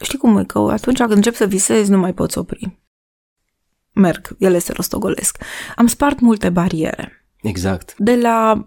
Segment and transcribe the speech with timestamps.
[0.00, 2.80] știi cum e, că atunci când încep să visezi, nu mai poți opri.
[3.92, 5.42] Merg, ele se rostogolesc.
[5.76, 7.26] Am spart multe bariere.
[7.42, 7.94] Exact.
[7.98, 8.66] De la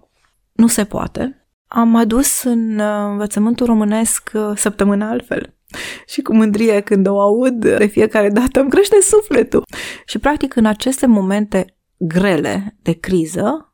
[0.52, 5.54] nu se poate, am adus în uh, învățământul românesc uh, săptămâna altfel.
[6.08, 9.64] Și cu mândrie când o aud, de fiecare dată îmi crește sufletul.
[10.06, 13.74] Și practic în aceste momente grele de criză,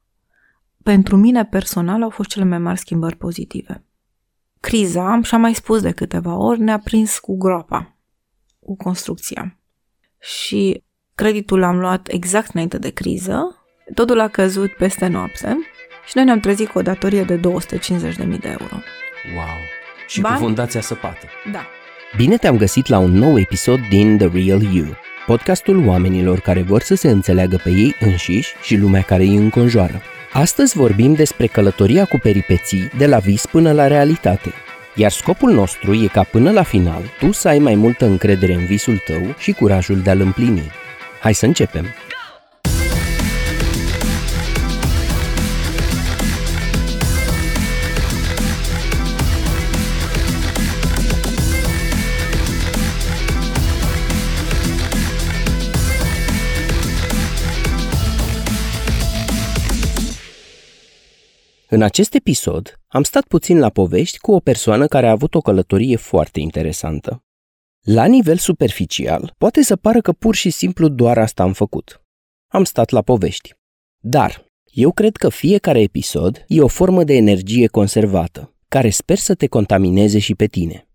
[0.84, 3.86] pentru mine personal au fost cele mai mari schimbări pozitive.
[4.66, 7.96] Criza, și am mai spus de câteva ori, ne-a prins cu groapa,
[8.60, 9.60] cu construcția.
[10.20, 10.84] Și
[11.16, 15.58] creditul l-am luat exact înainte de criză, totul a căzut peste noapte
[16.06, 17.42] și noi ne-am trezit cu o datorie de 250.000
[18.40, 18.76] de euro.
[19.36, 19.58] Wow!
[20.08, 20.36] Și Bani?
[20.36, 21.28] cu fundația săpată.
[21.52, 21.66] Da.
[22.16, 24.86] Bine te-am găsit la un nou episod din The Real You,
[25.26, 30.02] podcastul oamenilor care vor să se înțeleagă pe ei înșiși și lumea care îi înconjoară.
[30.34, 34.54] Astăzi vorbim despre călătoria cu peripeții de la vis până la realitate.
[34.96, 38.66] Iar scopul nostru e ca până la final tu să ai mai multă încredere în
[38.66, 40.72] visul tău și curajul de a-l împlini.
[41.20, 41.86] Hai să începem!
[61.76, 65.40] În acest episod am stat puțin la povești cu o persoană care a avut o
[65.40, 67.24] călătorie foarte interesantă.
[67.82, 72.02] La nivel superficial, poate să pară că pur și simplu doar asta am făcut.
[72.48, 73.54] Am stat la povești.
[73.98, 79.34] Dar eu cred că fiecare episod e o formă de energie conservată, care sper să
[79.34, 80.88] te contamineze și pe tine.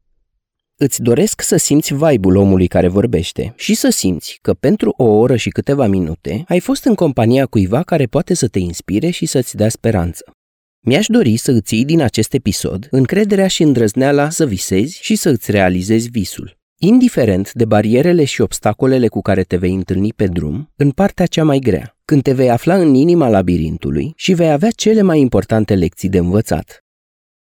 [0.76, 5.36] Îți doresc să simți vibe-ul omului care vorbește și să simți că pentru o oră
[5.36, 9.56] și câteva minute ai fost în compania cuiva care poate să te inspire și să-ți
[9.56, 10.34] dea speranță.
[10.82, 15.28] Mi-aș dori să îți iei din acest episod încrederea și îndrăzneala să visezi și să
[15.28, 16.58] îți realizezi visul.
[16.78, 21.44] Indiferent de barierele și obstacolele cu care te vei întâlni pe drum, în partea cea
[21.44, 25.74] mai grea, când te vei afla în inima labirintului și vei avea cele mai importante
[25.74, 26.84] lecții de învățat.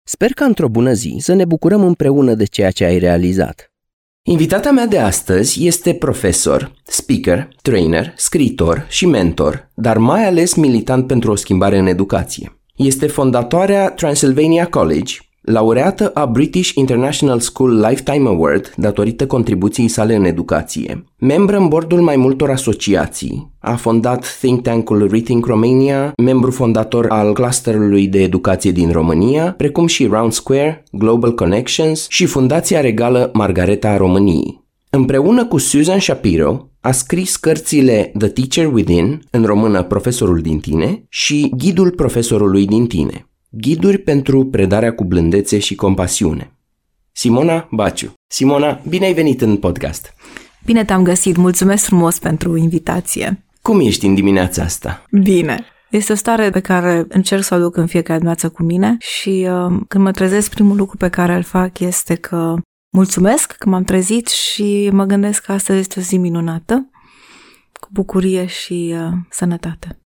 [0.03, 3.73] Sper că într-o bună zi să ne bucurăm împreună de ceea ce ai realizat.
[4.23, 11.07] Invitata mea de astăzi este profesor, speaker, trainer, scriitor și mentor, dar mai ales militant
[11.07, 12.57] pentru o schimbare în educație.
[12.77, 20.25] Este fondatoarea Transylvania College, laureată a British International School Lifetime Award datorită contribuției sale în
[20.25, 27.07] educație, membră în bordul mai multor asociații, a fondat think tank-ul Rethink Romania, membru fondator
[27.09, 33.31] al clusterului de educație din România, precum și Round Square, Global Connections și Fundația Regală
[33.33, 34.65] Margareta a României.
[34.91, 41.05] Împreună cu Susan Shapiro, a scris cărțile The Teacher Within, în română Profesorul din tine,
[41.09, 46.57] și Ghidul profesorului din tine, ghiduri pentru predarea cu blândețe și compasiune.
[47.13, 48.13] Simona Baciu.
[48.27, 50.15] Simona, bine ai venit în podcast!
[50.65, 53.45] Bine te-am găsit, mulțumesc frumos pentru invitație.
[53.61, 55.05] Cum ești în dimineața asta?
[55.23, 55.65] Bine.
[55.91, 59.49] Este o stare pe care încerc să o aduc în fiecare dimineață cu mine și
[59.49, 62.55] uh, când mă trezesc, primul lucru pe care îl fac este că
[62.93, 66.91] mulțumesc că m-am trezit și mă gândesc că astăzi este o zi minunată,
[67.81, 69.97] cu bucurie și uh, sănătate.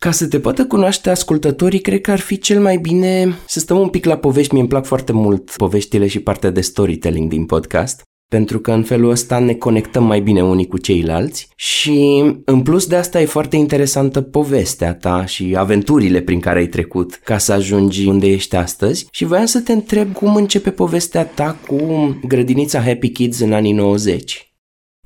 [0.00, 3.78] Ca să te poată cunoaște ascultătorii, cred că ar fi cel mai bine să stăm
[3.78, 4.52] un pic la povești.
[4.52, 8.82] Mie îmi plac foarte mult poveștile și partea de storytelling din podcast pentru că în
[8.82, 13.24] felul ăsta ne conectăm mai bine unii cu ceilalți și în plus de asta e
[13.24, 18.56] foarte interesantă povestea ta și aventurile prin care ai trecut ca să ajungi unde ești
[18.56, 21.78] astăzi și voiam să te întreb cum începe povestea ta cu
[22.26, 24.55] grădinița Happy Kids în anii 90.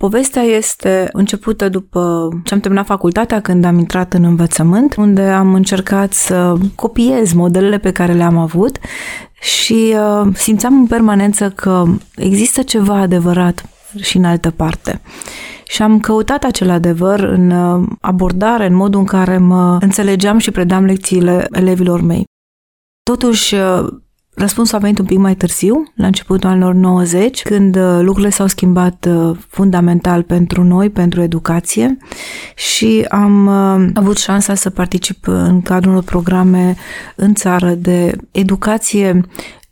[0.00, 5.54] Povestea este începută după ce am terminat facultatea, când am intrat în învățământ, unde am
[5.54, 8.78] încercat să copiez modelele pe care le-am avut
[9.40, 11.84] și uh, simțeam în permanență că
[12.16, 13.68] există ceva adevărat
[14.00, 15.00] și în altă parte.
[15.66, 20.50] Și am căutat acel adevăr în uh, abordare, în modul în care mă înțelegeam și
[20.50, 22.24] predam lecțiile elevilor mei.
[23.02, 23.86] Totuși, uh,
[24.40, 28.46] Răspunsul a venit un pic mai târziu, la începutul anilor 90, când uh, lucrurile s-au
[28.46, 31.96] schimbat uh, fundamental pentru noi, pentru educație
[32.56, 36.76] și am uh, avut șansa să particip în cadrul unor programe
[37.16, 39.20] în țară de educație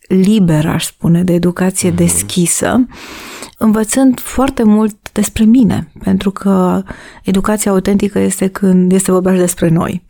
[0.08, 1.96] liberă, aș spune, de educație mm-hmm.
[1.96, 2.86] deschisă,
[3.58, 6.82] învățând foarte mult despre mine, pentru că
[7.22, 10.04] educația autentică este când este vorba și despre noi.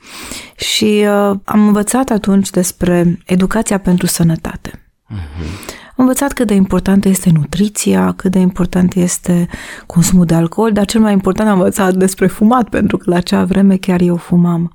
[0.56, 4.70] Și uh, am învățat atunci despre educația pentru sănătate.
[5.10, 5.86] Mm-hmm.
[5.98, 9.48] Am învățat cât de importantă este nutriția, cât de important este
[9.86, 13.44] consumul de alcool, dar cel mai important am învățat despre fumat, pentru că la acea
[13.44, 14.72] vreme chiar eu fumam.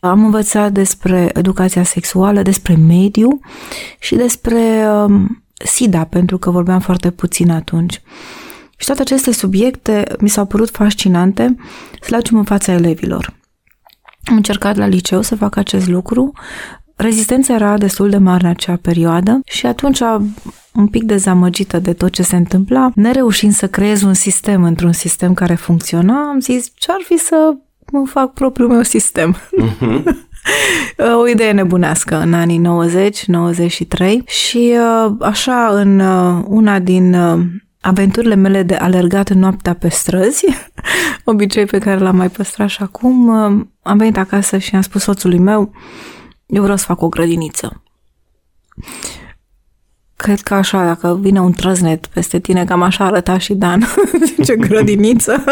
[0.00, 3.40] Am învățat despre educația sexuală, despre mediu
[3.98, 8.02] și despre um, SIDA, pentru că vorbeam foarte puțin atunci.
[8.76, 11.56] Și toate aceste subiecte mi s-au părut fascinante
[12.00, 13.34] să le aducem în fața elevilor.
[14.24, 16.32] Am încercat la liceu să fac acest lucru.
[16.96, 20.00] Rezistența era destul de mare în acea perioadă și atunci,
[20.72, 25.34] un pic dezamăgită de tot ce se întâmpla, nereușind să creez un sistem într-un sistem
[25.34, 27.54] care funcționa, am zis ce ar fi să
[27.92, 29.36] mă fac propriul meu sistem.
[29.36, 30.02] Uh-huh.
[31.20, 32.62] o idee nebunească în anii
[34.20, 37.40] 90-93 și uh, așa în uh, una din uh,
[37.80, 40.44] aventurile mele de alergat noaptea pe străzi,
[41.24, 43.30] obicei pe care l-am mai păstrat și acum,
[43.82, 45.72] am venit acasă și am spus soțului meu,
[46.52, 47.82] eu vreau să fac o grădiniță.
[50.16, 53.84] Cred că așa, dacă vine un trăznet peste tine, cam așa arăta și Dan.
[54.34, 55.44] Zice, grădiniță.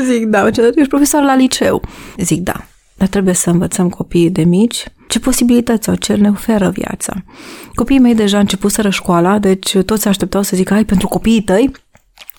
[0.10, 1.82] Zic, da, ce ești profesor la liceu.
[2.16, 2.64] Zic, da,
[2.96, 7.24] dar trebuie să învățăm copiii de mici ce posibilități au, ce ne oferă viața.
[7.74, 11.70] Copiii mei deja începuseră școala, deci toți așteptau să zic, ai, pentru copiii tăi?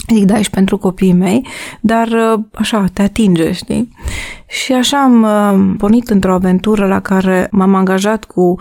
[0.07, 1.47] Zic, da, și pentru copiii mei,
[1.81, 2.09] dar
[2.53, 3.89] așa, te atinge, știi?
[4.47, 8.55] Și așa am uh, pornit într-o aventură la care m-am angajat cu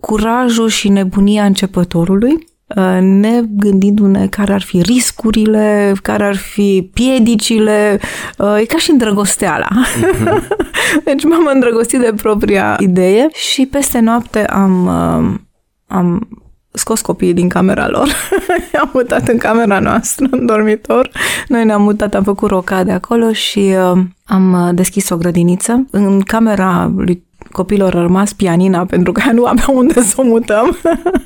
[0.00, 2.32] curajul și nebunia începătorului,
[2.76, 8.00] uh, ne gândindu-ne care ar fi riscurile, care ar fi piedicile,
[8.38, 9.68] uh, e ca și îndrăgosteala.
[9.68, 10.46] Uh-huh.
[11.04, 15.38] deci m-am îndrăgostit de propria idee și peste noapte am, uh,
[15.86, 16.28] am
[16.72, 18.08] scos copiii din camera lor.
[18.74, 21.10] I-am mutat în camera noastră, în dormitor.
[21.48, 25.86] Noi ne-am mutat, am făcut rocade acolo și uh, am deschis o grădiniță.
[25.90, 30.76] În camera lui copilor a rămas pianina pentru că nu aveam unde să o mutăm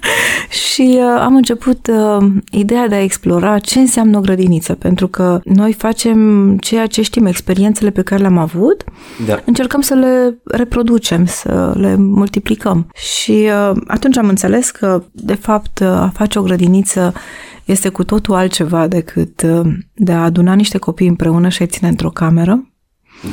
[0.73, 5.41] și uh, am început uh, ideea de a explora ce înseamnă o grădiniță, pentru că
[5.45, 8.85] noi facem ceea ce știm, experiențele pe care le-am avut,
[9.27, 9.43] da.
[9.45, 12.91] încercăm să le reproducem, să le multiplicăm.
[12.95, 17.13] Și uh, atunci am înțeles că, de fapt, uh, a face o grădiniță
[17.65, 21.89] este cu totul altceva decât uh, de a aduna niște copii împreună și a ține
[21.89, 22.71] într-o cameră,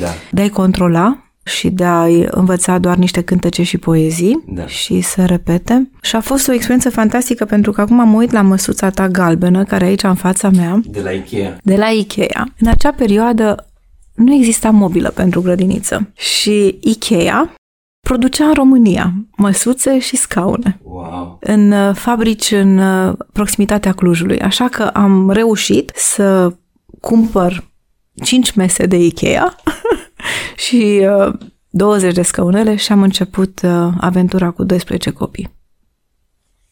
[0.00, 0.08] da.
[0.30, 4.66] de a-i controla, și de a învăța doar niște cântece și poezii da.
[4.66, 5.90] și să repete.
[6.02, 9.64] Și a fost o experiență fantastică pentru că acum mă uit la măsuța ta galbenă,
[9.64, 10.80] care e aici în fața mea.
[10.84, 11.56] De la Ikea.
[11.62, 12.44] De la Ikea.
[12.58, 13.66] În acea perioadă
[14.14, 17.54] nu exista mobilă pentru grădiniță și Ikea
[18.00, 20.80] producea în România măsuțe și scaune.
[20.82, 21.38] Wow.
[21.40, 24.40] În uh, fabrici în uh, proximitatea Clujului.
[24.40, 26.54] Așa că am reușit să
[27.00, 27.64] cumpăr
[28.22, 29.56] 5 mese de Ikea
[30.66, 31.34] și uh,
[31.70, 35.52] 20 de scăunele și am început uh, aventura cu 12 copii.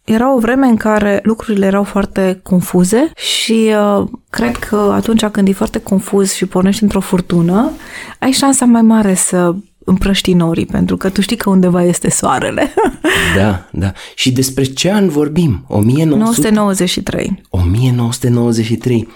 [0.04, 5.48] Era o vreme în care lucrurile erau foarte confuze și uh, cred că atunci când
[5.48, 7.70] e foarte confuz și pornești într-o furtună,
[8.18, 9.54] ai șansa mai mare să
[9.84, 12.74] împrăști norii, pentru că tu știi că undeva este soarele.
[13.38, 13.92] da, da.
[14.14, 15.64] Și despre ce an vorbim?
[15.68, 17.42] 1993.
[17.50, 19.08] 1993.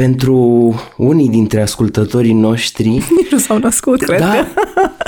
[0.00, 2.88] Pentru unii dintre ascultătorii noștri...
[3.18, 4.46] Nici nu s-au născut, cred da,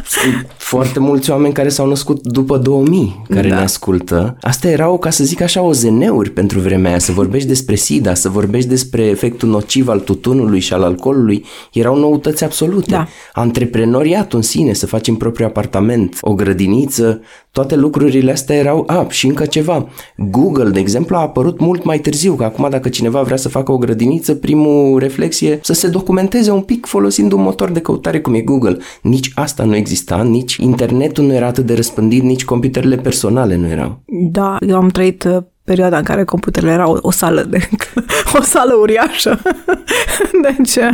[0.05, 3.55] Sunt foarte mulți oameni care s-au născut după 2000 care da.
[3.55, 4.37] ne ascultă.
[4.41, 6.99] Asta erau, ca să zic așa, o zeneuri pentru vremea aia.
[6.99, 11.45] Să vorbești despre SIDA, să vorbești despre efectul nociv al tutunului și al alcoolului.
[11.73, 12.91] Erau noutăți absolute.
[12.91, 13.07] Da.
[13.33, 17.21] Antreprenoriatul în sine, să facem propriul apartament, o grădiniță,
[17.53, 19.89] toate lucrurile astea erau, a, și încă ceva.
[20.17, 23.73] Google, de exemplu, a apărut mult mai târziu, că acum dacă cineva vrea să facă
[23.73, 28.35] o grădiniță, primul reflexie să se documenteze un pic folosind un motor de căutare cum
[28.35, 28.79] e Google.
[29.03, 33.67] Nici asta nu exista, nici internetul nu era atât de răspândit, nici computerele personale nu
[33.67, 34.03] erau.
[34.31, 37.69] Da, eu am trăit uh, perioada în care computerele erau o sală de
[38.39, 39.41] o sală uriașă.
[40.57, 40.91] Deci, uh,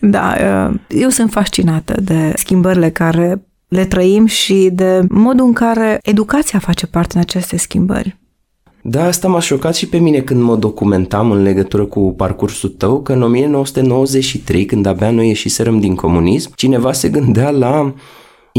[0.00, 0.34] da,
[0.68, 6.58] uh, eu sunt fascinată de schimbările care le trăim și de modul în care educația
[6.58, 8.16] face parte în aceste schimbări.
[8.82, 13.02] Da, asta m-a șocat și pe mine când mă documentam în legătură cu parcursul tău,
[13.02, 17.94] că în 1993, când abia noi ieșiserăm din comunism, cineva se gândea la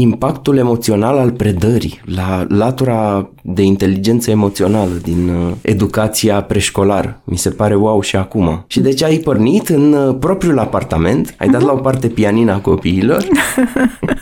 [0.00, 7.20] impactul emoțional al predării, la latura de inteligență emoțională din uh, educația preșcolară.
[7.24, 8.64] Mi se pare wow și acum.
[8.66, 13.26] Și deci ai pornit în uh, propriul apartament, ai dat la o parte pianina copiilor.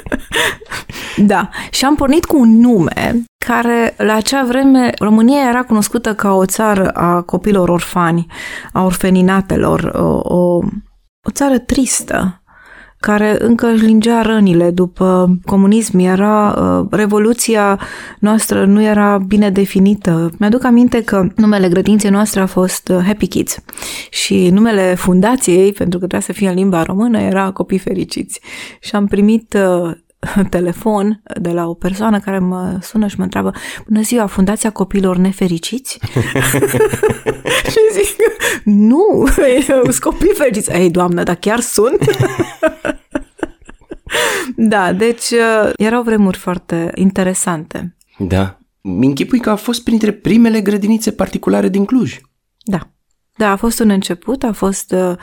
[1.32, 6.32] da, și am pornit cu un nume care la acea vreme România era cunoscută ca
[6.32, 8.26] o țară a copilor orfani,
[8.72, 10.60] a orfeninatelor, o, o,
[11.22, 12.42] o țară tristă,
[13.00, 15.98] care încă își lingea rănile după comunism.
[15.98, 17.80] Era, uh, revoluția
[18.18, 20.30] noastră nu era bine definită.
[20.38, 23.58] Mi-aduc aminte că numele grădinței noastre a fost uh, Happy Kids
[24.10, 28.40] și numele fundației, pentru că trebuia să fie în limba română, era Copii Fericiți.
[28.80, 29.90] Și am primit uh,
[30.50, 33.52] telefon de la o persoană care mă sună și mă întreabă
[33.86, 35.98] Bună ziua, Fundația Copilor Nefericiți?
[37.72, 38.16] și zic,
[38.64, 39.26] nu,
[39.82, 40.70] sunt copii fericiți.
[40.70, 42.16] Ei, doamnă, dar chiar sunt?
[44.56, 47.96] da, deci uh, erau vremuri foarte interesante.
[48.18, 48.58] Da.
[48.80, 52.20] Mi închipui că a fost printre primele grădinițe particulare din Cluj.
[52.64, 52.90] Da.
[53.36, 55.16] Da, a fost un început, a fost uh, uh,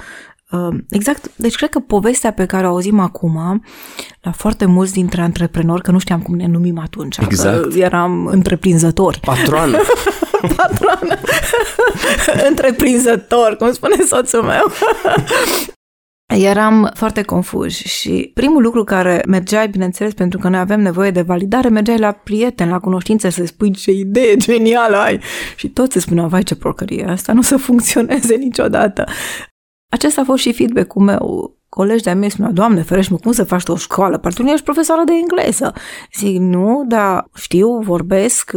[0.89, 3.63] exact, deci cred că povestea pe care o auzim acum
[4.22, 7.72] la foarte mulți dintre antreprenori, că nu știam cum ne numim atunci, Exact.
[7.72, 9.19] că eram întreprinzători.
[9.19, 9.77] Patroană.
[10.55, 11.15] Patroană.
[12.50, 14.72] Întreprinzător, cum spune soțul meu.
[16.36, 21.22] Eram foarte confuși și primul lucru care mergeai, bineînțeles, pentru că noi avem nevoie de
[21.22, 25.19] validare, mergeai la prieteni, la cunoștințe să spui ce idee genială ai.
[25.55, 29.05] Și toți îți spuneau, vai ce porcărie, asta nu o să funcționeze niciodată.
[29.93, 31.55] Acesta a fost și feedback-ul meu.
[31.69, 34.17] Colegi de-a mei spuneau, Doamne, ferește-mă, cum să faci tu o școală?
[34.17, 35.73] Parcă tu nu ești profesoară de engleză.
[36.13, 38.51] Zic, nu, dar știu, vorbesc,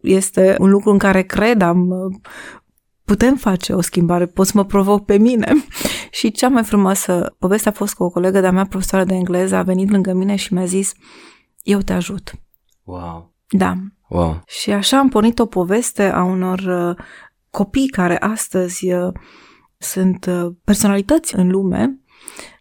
[0.00, 2.10] este un lucru în care cred, am
[3.04, 5.52] putem face o schimbare, pot să mă provoc pe mine.
[6.18, 9.56] și cea mai frumoasă poveste a fost că o colegă de-a mea, profesoară de engleză,
[9.56, 10.92] a venit lângă mine și mi-a zis,
[11.62, 12.32] eu te ajut.
[12.84, 13.34] Wow.
[13.48, 13.74] Da.
[14.08, 14.42] Wow.
[14.46, 17.04] Și așa am pornit o poveste a unor uh,
[17.50, 19.12] copii care astăzi uh,
[19.82, 22.00] sunt uh, personalități în lume,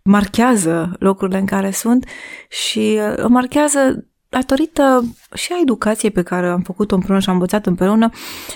[0.03, 2.05] marchează locurile în care sunt
[2.49, 7.65] și uh, marchează datorită și a educației pe care am făcut-o împreună și am învățat
[7.65, 8.09] împreună,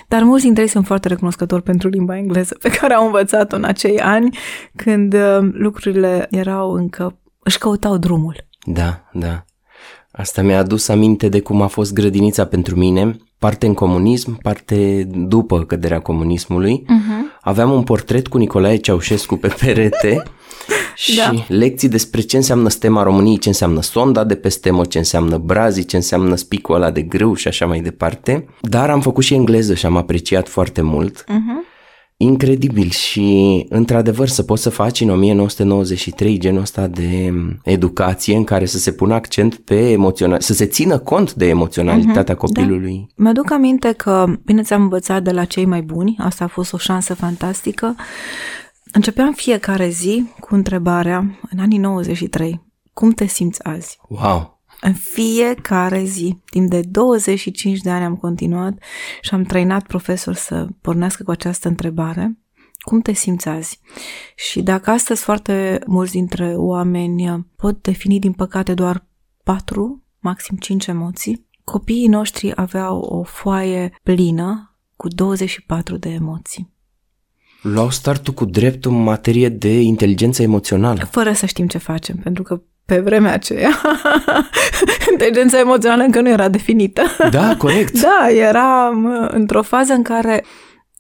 [0.07, 3.63] dar mulți dintre ei sunt foarte recunoscători pentru limba engleză pe care au învățat-o în
[3.63, 4.38] acei ani
[4.75, 8.48] când uh, lucrurile erau încă, își căutau drumul.
[8.65, 9.45] Da, da.
[10.12, 15.07] Asta mi-a adus aminte de cum a fost grădinița pentru mine, parte în comunism, parte
[15.12, 16.86] după căderea comunismului.
[16.86, 17.35] Uh-huh.
[17.48, 20.24] Aveam un portret cu Nicolae Ceaușescu pe perete
[20.96, 21.32] și da.
[21.48, 25.86] lecții despre ce înseamnă stema României, ce înseamnă sonda de pe stemă, ce înseamnă brazii,
[25.86, 28.48] ce înseamnă spicul ăla de grâu și așa mai departe.
[28.62, 31.24] Dar am făcut și engleză și am apreciat foarte mult.
[31.24, 31.75] Uh-huh.
[32.17, 38.65] Incredibil și, într-adevăr, să poți să faci în 1993 genul ăsta de educație în care
[38.65, 42.98] să se pună accent pe emoțional, să se țină cont de emoționalitatea uh-huh, copilului.
[42.98, 43.24] Da.
[43.24, 46.74] Mă aduc aminte că, bine ți-am învățat de la cei mai buni, asta a fost
[46.74, 47.95] o șansă fantastică.
[48.91, 52.62] Începeam fiecare zi cu întrebarea, în anii 93,
[52.93, 53.98] cum te simți azi?
[54.07, 54.55] Wow!
[54.86, 58.77] În fiecare zi, timp de 25 de ani am continuat
[59.22, 62.38] și am trăinat profesor să pornească cu această întrebare.
[62.80, 63.80] Cum te simți azi?
[64.36, 69.06] Și dacă astăzi foarte mulți dintre oameni pot defini, din păcate, doar
[69.44, 76.74] patru, maxim cinci emoții, copiii noștri aveau o foaie plină cu 24 de emoții.
[77.62, 81.08] Luau startul cu dreptul în materie de inteligență emoțională.
[81.12, 83.72] Fără să știm ce facem, pentru că pe vremea aceea
[85.12, 87.01] inteligența emoțională încă nu era definită.
[87.32, 88.01] Da, corect.
[88.08, 90.44] da, eram într-o fază în care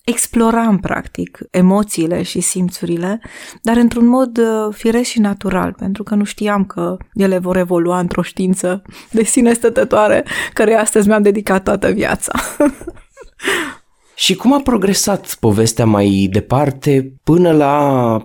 [0.05, 3.21] exploram, practic, emoțiile și simțurile,
[3.61, 7.99] dar într-un mod uh, firesc și natural, pentru că nu știam că ele vor evolua
[7.99, 12.31] într-o știință de sine stătătoare, care astăzi mi-am dedicat toată viața.
[14.17, 17.73] Și cum a progresat povestea mai departe până la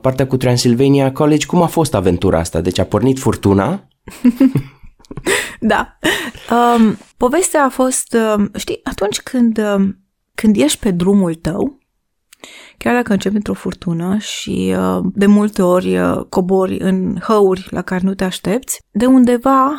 [0.00, 1.46] partea cu Transylvania College?
[1.46, 2.60] Cum a fost aventura asta?
[2.60, 3.88] Deci a pornit furtuna?
[5.60, 5.98] da.
[6.50, 9.98] Um, povestea a fost, um, știi, atunci când, um,
[10.34, 11.78] când ești pe drumul tău,
[12.78, 17.82] chiar dacă începi într-o furtună și uh, de multe ori uh, cobori în hăuri la
[17.82, 19.72] care nu te aștepți, de undeva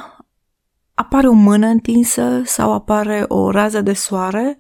[0.93, 4.57] apare o mână întinsă sau apare o rază de soare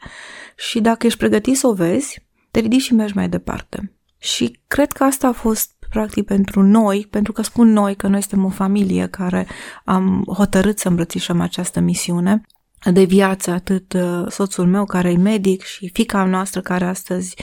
[0.55, 3.93] și dacă ești pregătit să o vezi, te ridici și mergi mai departe.
[4.17, 8.21] Și cred că asta a fost practic pentru noi, pentru că spun noi că noi
[8.21, 9.47] suntem o familie care
[9.85, 12.41] am hotărât să îmbrățișăm această misiune
[12.91, 17.35] de viață, atât uh, soțul meu care e medic și fica noastră care astăzi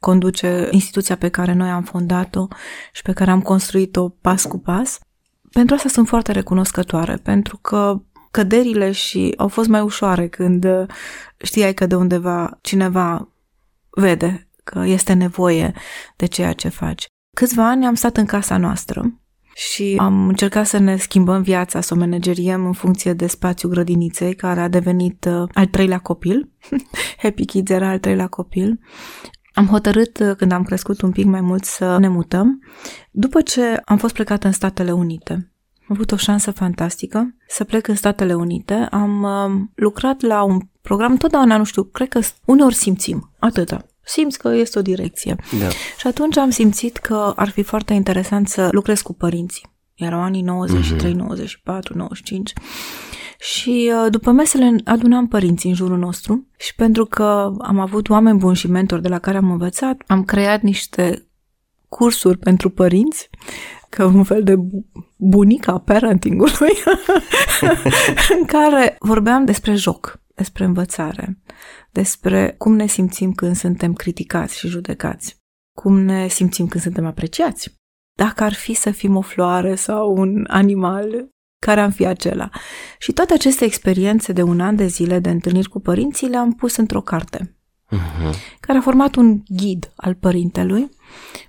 [0.00, 2.46] conduce instituția pe care noi am fondat-o
[2.92, 4.98] și pe care am construit-o pas cu pas.
[5.52, 10.86] Pentru asta sunt foarte recunoscătoare, pentru că căderile și au fost mai ușoare când uh,
[11.42, 13.28] știai că de undeva cineva
[13.90, 15.72] vede că este nevoie
[16.16, 17.06] de ceea ce faci.
[17.36, 19.20] Câțiva ani am stat în casa noastră
[19.54, 24.34] și am încercat să ne schimbăm viața, să o manageriem în funcție de spațiul grădiniței,
[24.34, 26.48] care a devenit uh, al treilea copil.
[27.22, 28.80] Happy Kids era al treilea copil.
[29.52, 32.62] Am hotărât, uh, când am crescut un pic mai mult, să ne mutăm,
[33.10, 35.32] după ce am fost plecat în Statele Unite.
[35.88, 38.74] Am avut o șansă fantastică să plec în Statele Unite.
[38.90, 43.86] Am uh, lucrat la un program, totdeauna, nu știu, cred că uneori simțim, atâta.
[44.06, 45.36] Simți că este o direcție.
[45.58, 45.68] Da.
[45.98, 49.74] Și atunci am simțit că ar fi foarte interesant să lucrez cu părinții.
[49.94, 51.16] Erau anii 93, mm-hmm.
[51.16, 52.52] 94, 95.
[53.38, 58.38] Și uh, după mesele adunam părinții în jurul nostru și pentru că am avut oameni
[58.38, 61.28] buni și mentori de la care am învățat, am creat niște
[61.88, 63.30] cursuri pentru părinți
[63.88, 64.54] ca un fel de
[65.16, 66.72] bunica parentingului
[68.38, 71.38] în care vorbeam despre joc, despre învățare,
[71.96, 75.36] despre cum ne simțim când suntem criticați și judecați,
[75.78, 77.74] cum ne simțim când suntem apreciați.
[78.18, 81.28] Dacă ar fi să fim o floare sau un animal,
[81.66, 82.48] care am fi acela?
[82.98, 86.76] Și toate aceste experiențe de un an de zile de întâlniri cu părinții le-am pus
[86.76, 87.56] într-o carte,
[87.92, 88.34] uh-huh.
[88.60, 90.88] care a format un ghid al părintelui,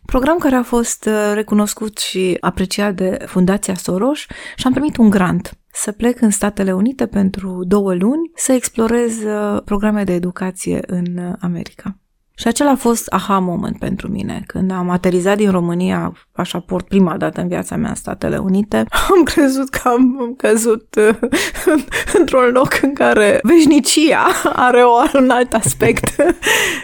[0.05, 4.19] program care a fost uh, recunoscut și apreciat de Fundația Soros
[4.55, 9.23] și am primit un grant să plec în Statele Unite pentru două luni să explorez
[9.23, 11.97] uh, programe de educație în uh, America.
[12.39, 14.43] Și acela a fost aha moment pentru mine.
[14.45, 18.77] Când am aterizat din România pașaport prima dată în viața mea în Statele Unite,
[19.15, 21.29] am crezut că am căzut uh,
[22.19, 26.15] într-un loc în care veșnicia are o, un alt aspect.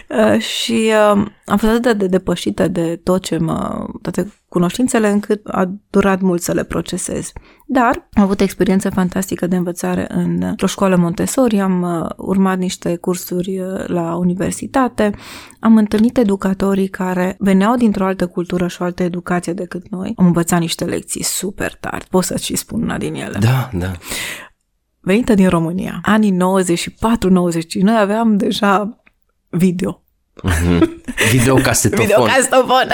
[0.08, 5.46] Uh, și uh, am fost atât de depășită de tot ce mă, toate cunoștințele încât
[5.46, 7.32] a durat mult să le procesez.
[7.66, 13.60] Dar am avut experiență fantastică de învățare într-o școală Montessori, am uh, urmat niște cursuri
[13.60, 15.14] uh, la universitate,
[15.60, 20.12] am întâlnit educatorii care veneau dintr-o altă cultură și o altă educație decât noi.
[20.16, 23.38] Am învățat niște lecții super tari, pot să-ți și spun una din ele.
[23.40, 23.92] Da, da.
[25.00, 26.36] Venită din România, anii 94-95,
[27.80, 29.02] noi aveam deja
[29.48, 30.03] video
[30.42, 31.04] Mm-hmm.
[31.30, 32.06] Videocasetofon.
[32.06, 32.88] Videocasetofon.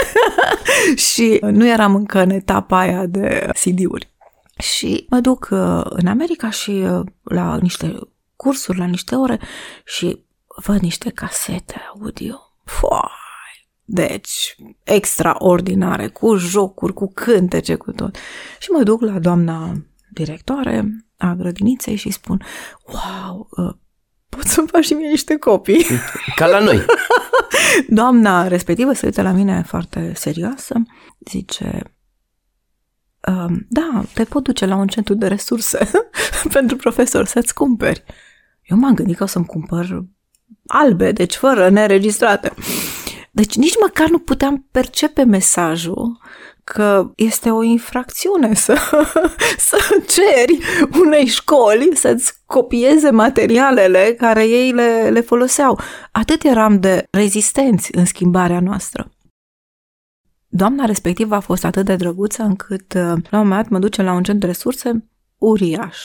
[1.13, 4.11] și nu eram încă în etapa aia de CD-uri.
[4.59, 7.99] Și mă duc uh, în America și uh, la niște
[8.37, 9.41] cursuri, la niște ore
[9.85, 12.41] și văd niște casete audio.
[12.65, 13.19] Foai!
[13.85, 18.17] Deci, extraordinare, cu jocuri, cu cântece, cu tot.
[18.59, 19.73] Și mă duc la doamna
[20.13, 22.43] directoare a grădiniței și spun,
[22.87, 23.49] wow,
[24.31, 25.87] uh, pot să-mi faci și mie niște copii.
[26.37, 26.85] Ca la noi.
[27.89, 30.75] Doamna respectivă se uită la mine foarte serioasă,
[31.31, 31.83] zice,
[33.29, 35.91] um, da, te pot duce la un centru de resurse
[36.53, 38.05] pentru profesor să-ți cumperi.
[38.63, 40.05] Eu m-am gândit că o să-mi cumpăr
[40.67, 42.53] albe, deci fără neregistrate.
[43.31, 46.21] Deci nici măcar nu puteam percepe mesajul
[46.73, 48.79] că este o infracțiune să,
[49.69, 50.59] să ceri
[51.05, 55.81] unei școli să-ți copieze materialele care ei le, le foloseau.
[56.13, 59.11] Atât eram de rezistenți în schimbarea noastră.
[60.49, 64.13] Doamna respectivă a fost atât de drăguță încât la un moment dat mă duce la
[64.13, 65.99] un centru de resurse uriaș.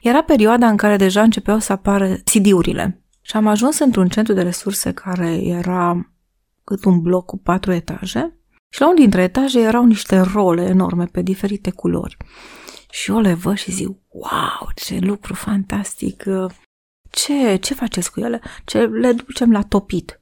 [0.00, 4.42] Era perioada în care deja începeau să apară CD-urile și am ajuns într-un centru de
[4.42, 6.10] resurse care era
[6.64, 11.04] cât un bloc cu patru etaje și la unul dintre etaje erau niște role enorme
[11.04, 12.16] pe diferite culori.
[12.90, 16.24] Și eu le văd și zic, wow, ce lucru fantastic!
[17.10, 18.40] Ce, ce faceți cu ele?
[18.64, 20.20] Ce le ducem la topit?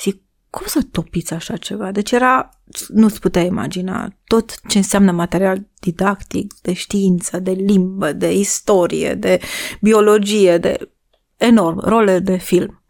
[0.00, 1.90] Zic, cum să topiți așa ceva?
[1.90, 2.48] Deci era,
[2.88, 9.40] nu-ți putea imagina, tot ce înseamnă material didactic, de știință, de limbă, de istorie, de
[9.80, 10.92] biologie, de
[11.36, 12.82] enorm, role de film.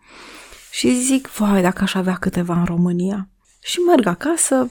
[0.70, 3.28] Și zic, vai, dacă aș avea câteva în România.
[3.62, 4.70] Și merg acasă,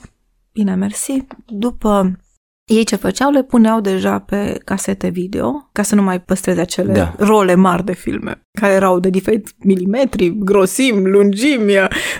[0.52, 2.16] bine mersi, după
[2.64, 6.92] ei ce făceau, le puneau deja pe casete video, ca să nu mai păstreze acele
[6.92, 7.14] da.
[7.18, 11.72] role mari de filme, care erau de diferit milimetri, grosim, lungimi.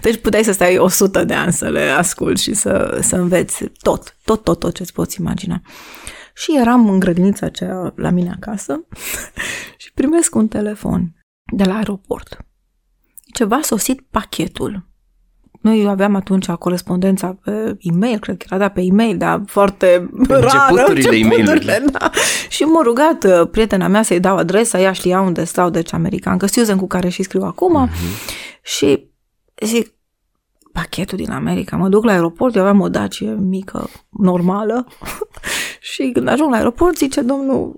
[0.03, 4.17] Deci puteai să stai 100 de ani să le asculti și să, să înveți tot,
[4.25, 5.61] tot, tot, tot ce-ți poți imagina.
[6.35, 8.87] Și eram în grădinița aceea la mine acasă
[9.83, 11.15] și primesc un telefon
[11.53, 12.47] de la aeroport.
[13.33, 14.92] Ceva a sosit pachetul
[15.63, 20.49] noi aveam atunci corespondența pe e-mail, cred că era da, pe e-mail, dar foarte rară.
[20.71, 22.11] Începuturile e-mail da.
[22.49, 26.39] Și m-a rugat uh, prietena mea să-i dau adresa, ea știa unde stau, deci american,
[26.39, 27.89] că Susan cu care și scriu acum.
[27.89, 28.63] Uh-huh.
[28.63, 29.11] Și
[29.65, 29.95] zic,
[30.73, 34.87] pachetul din America, mă duc la aeroport, eu aveam o dacie mică, normală.
[35.93, 37.77] și când ajung la aeroport, zice domnul,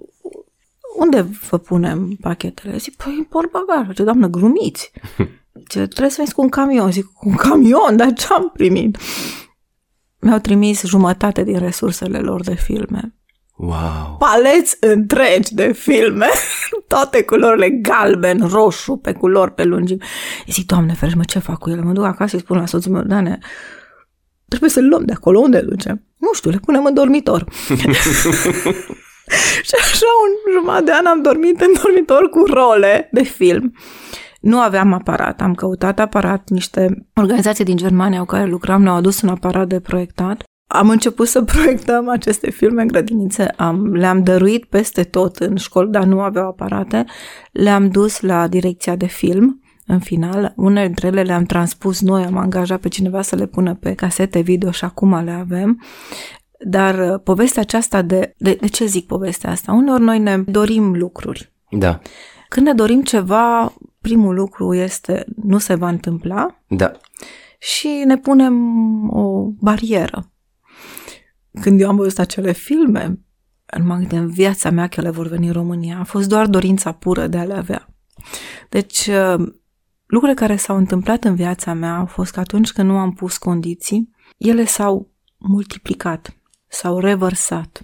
[0.97, 2.77] unde vă punem pachetele?
[2.77, 3.94] Zic, păi în portbagaj.
[3.94, 4.92] Ce doamnă, glumiți.
[5.69, 6.90] Ce, trebuie să veniți cu un camion.
[6.90, 7.97] Zic, cu un camion?
[7.97, 8.99] Dar ce am primit?
[10.21, 13.14] Mi-au trimis jumătate din resursele lor de filme.
[13.57, 14.17] Wow!
[14.19, 16.27] Paleți întregi de filme,
[16.88, 19.97] toate culorile galben, roșu, pe culori, pe lungi.
[20.47, 21.81] Zic, Doamne, ferește, mă, ce fac cu ele?
[21.81, 23.38] Mă duc acasă și spun la soțul meu, Dane,
[24.49, 26.03] trebuie să le luăm de acolo, unde ducem?
[26.17, 27.45] Nu știu, le punem în dormitor.
[29.69, 33.75] și așa un jumătate de an am dormit în dormitor cu role de film.
[34.44, 39.20] Nu aveam aparat, am căutat aparat, niște organizații din Germania cu care lucram ne-au adus
[39.20, 40.42] un aparat de proiectat.
[40.66, 45.90] am început să proiectăm aceste filme în grădinițe, am, le-am dăruit peste tot în școli,
[45.90, 47.04] dar nu aveau aparate,
[47.52, 52.37] le-am dus la direcția de film, în final, unele dintre ele le-am transpus noi, am
[52.37, 55.83] angajat pe cineva să le pună pe casete video și acum le avem.
[56.66, 59.72] Dar uh, povestea aceasta de, de, de ce zic povestea asta?
[59.72, 61.52] Uneori noi ne dorim lucruri.
[61.70, 62.00] Da.
[62.48, 63.72] Când ne dorim ceva,
[64.05, 66.62] primul lucru este nu se va întâmpla.
[66.69, 66.93] Da.
[67.59, 68.57] Și ne punem
[69.11, 70.33] o barieră.
[71.61, 73.19] Când eu am văzut acele filme,
[73.79, 75.99] nu m-am gândit în viața mea că ele vor veni în România.
[75.99, 77.88] A fost doar dorința pură de a le avea.
[78.69, 79.53] Deci, uh,
[80.07, 83.38] lucrurile care s-au întâmplat în viața mea au fost că atunci când nu am pus
[83.38, 86.37] condiții, ele s-au multiplicat,
[86.69, 87.83] s-au revărsat.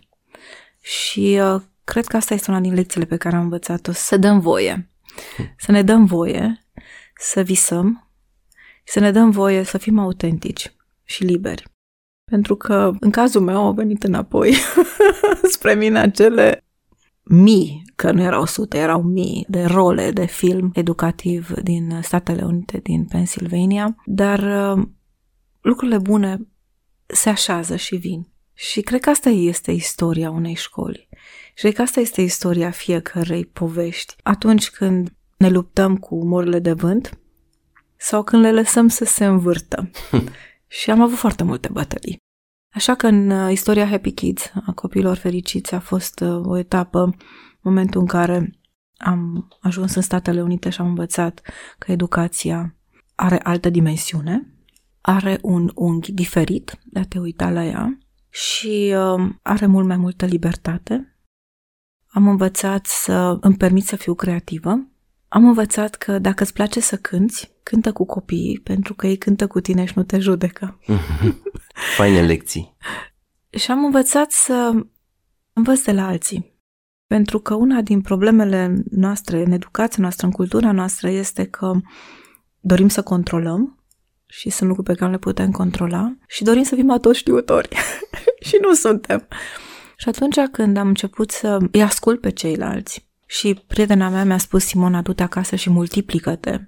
[0.81, 4.41] Și uh, cred că asta este una din lecțiile pe care am învățat-o, să dăm
[4.41, 4.91] voie.
[5.57, 6.66] Să ne dăm voie
[7.16, 8.11] să visăm,
[8.85, 11.64] să ne dăm voie să fim autentici și liberi.
[12.25, 14.55] Pentru că în cazul meu au venit înapoi
[15.55, 16.64] spre mine acele
[17.23, 22.79] mii, că nu erau sute, erau mii de role de film educativ din Statele Unite,
[22.79, 24.85] din Pennsylvania, dar uh,
[25.61, 26.49] lucrurile bune
[27.07, 28.29] se așează și vin.
[28.55, 31.09] Și cred că asta este istoria unei școli.
[31.55, 34.15] Și cred că asta este istoria fiecărei povești.
[34.23, 37.19] Atunci când ne luptăm cu morile de vânt
[37.97, 39.91] sau când le lăsăm să se învârtă.
[40.79, 42.17] și am avut foarte multe bătălii.
[42.75, 47.15] Așa că în uh, istoria Happy Kids, a copiilor fericiți, a fost uh, o etapă,
[47.61, 48.61] momentul în care
[48.97, 51.41] am ajuns în Statele Unite și am învățat
[51.79, 52.75] că educația
[53.15, 54.55] are altă dimensiune,
[55.01, 59.97] are un unghi diferit de a te uita la ea și uh, are mult mai
[59.97, 61.10] multă libertate.
[62.12, 64.87] Am învățat să îmi permit să fiu creativă.
[65.29, 69.46] Am învățat că dacă îți place să cânți, cântă cu copiii, pentru că ei cântă
[69.46, 70.79] cu tine și nu te judecă.
[71.96, 72.77] Faine lecții.
[73.51, 74.73] Și am învățat să
[75.53, 76.59] învăț de la alții.
[77.07, 81.73] Pentru că una din problemele noastre în educația noastră, în cultura noastră, este că
[82.61, 83.85] dorim să controlăm
[84.27, 87.68] și sunt lucruri pe care le putem controla și dorim să fim atot știutori
[88.46, 89.27] și nu suntem.
[90.01, 94.65] Și atunci când am început să îi ascult pe ceilalți și prietena mea mi-a spus
[94.65, 96.61] Simona, du-te acasă și multiplică-te.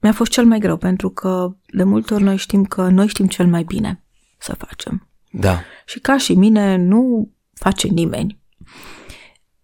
[0.00, 3.26] Mi-a fost cel mai greu pentru că de multe ori noi știm că noi știm
[3.26, 4.02] cel mai bine
[4.38, 5.08] să facem.
[5.30, 5.60] Da.
[5.86, 8.40] Și ca și mine nu face nimeni.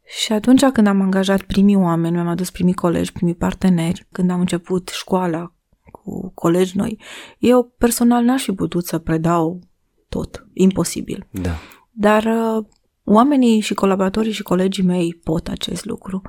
[0.05, 4.41] Și atunci când am angajat primii oameni, mi-am adus primii colegi, primii parteneri, când am
[4.41, 5.55] început școala
[5.91, 7.01] cu colegi noi,
[7.39, 9.61] eu personal n-aș fi putut să predau
[10.09, 10.47] tot.
[10.53, 11.27] Imposibil.
[11.31, 11.59] Da.
[11.97, 12.65] Dar uh,
[13.05, 16.23] oamenii și colaboratorii și colegii mei pot acest lucru.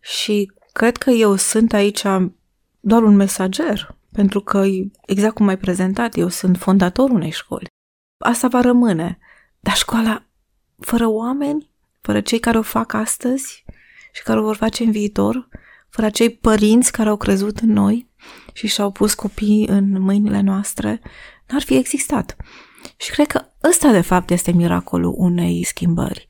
[0.00, 2.02] Și cred că eu sunt aici
[2.80, 4.64] doar un mesager, pentru că,
[5.06, 7.66] exact cum ai prezentat, eu sunt fondatorul unei școli.
[8.24, 9.18] Asta va rămâne.
[9.60, 10.24] Dar școala,
[10.78, 11.70] fără oameni,
[12.00, 13.64] fără cei care o fac astăzi
[14.12, 15.48] și care o vor face în viitor,
[15.88, 18.08] fără cei părinți care au crezut în noi
[18.52, 21.00] și și-au pus copiii în mâinile noastre,
[21.48, 22.36] n-ar fi existat.
[22.96, 26.28] Și cred că ăsta, de fapt, este miracolul unei schimbări.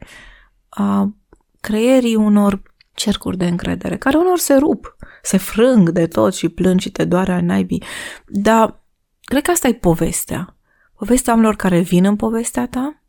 [0.69, 1.15] A
[1.61, 2.63] creierii unor
[2.95, 7.05] cercuri de încredere, care unor se rup, se frâng de tot și plâng și te
[7.05, 7.85] doare al naibii.
[8.27, 8.83] Dar
[9.21, 10.57] cred că asta e povestea.
[10.97, 13.03] Povestea oamenilor care vin în povestea ta,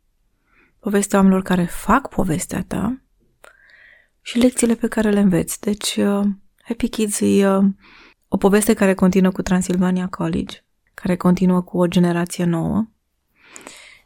[0.78, 3.02] povestea oamenilor care fac povestea ta
[4.22, 5.60] și lecțiile pe care le înveți.
[5.60, 6.24] Deci, uh,
[6.62, 7.64] Happy Kids e uh,
[8.28, 12.86] o poveste care continuă cu Transilvania College, care continuă cu o generație nouă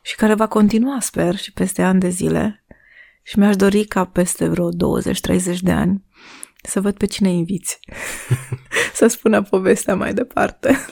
[0.07, 2.65] și care va continua, sper, și peste ani de zile.
[3.23, 6.05] Și mi-aș dori ca peste vreo 20-30 de ani
[6.63, 7.79] să văd pe cine inviți
[8.95, 10.87] să spună povestea mai departe.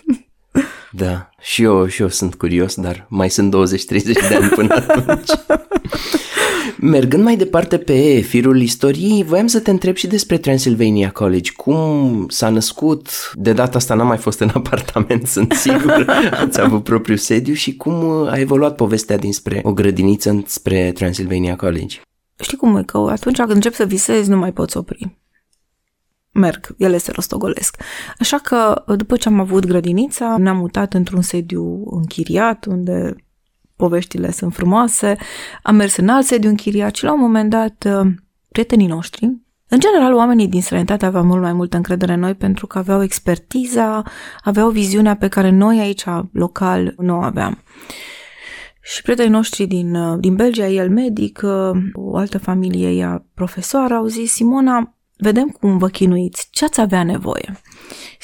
[0.97, 5.29] Da, și eu, și eu sunt curios, dar mai sunt 20-30 de ani până atunci.
[6.79, 11.53] Mergând mai departe pe firul istoriei, voiam să te întreb și despre Transylvania College.
[11.57, 13.09] Cum s-a născut?
[13.35, 16.05] De data asta n-am mai fost în apartament, sunt sigur.
[16.45, 22.01] Ați avut propriu sediu și cum a evoluat povestea dinspre o grădiniță spre Transylvania College?
[22.41, 22.83] Știi cum e?
[22.83, 25.17] Că atunci când încep să visezi, nu mai poți opri
[26.35, 27.77] merg, ele se rostogolesc.
[28.19, 33.17] Așa că, după ce am avut grădinița, ne-am mutat într-un sediu închiriat, unde
[33.77, 35.17] poveștile sunt frumoase,
[35.63, 38.13] am mers în alt sediu închiriat și la un moment dat uh,
[38.49, 42.67] prietenii noștri, în general, oamenii din străinătate aveau mult mai multă încredere în noi pentru
[42.67, 44.03] că aveau expertiza,
[44.43, 47.63] aveau viziunea pe care noi aici, local, nu o aveam.
[48.81, 53.95] Și prietenii noștri din, uh, din Belgia, el medic, uh, o altă familie, ea profesoară,
[53.95, 57.61] au zis, Simona, vedem cum vă chinuiți, ce ați avea nevoie?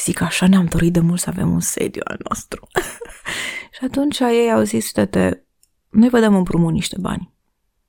[0.05, 2.66] Zic, așa ne-am dorit de mult să avem un sediu al nostru.
[3.74, 5.46] și atunci ei au zis, uite,
[5.90, 7.33] noi vă dăm împrumut niște bani.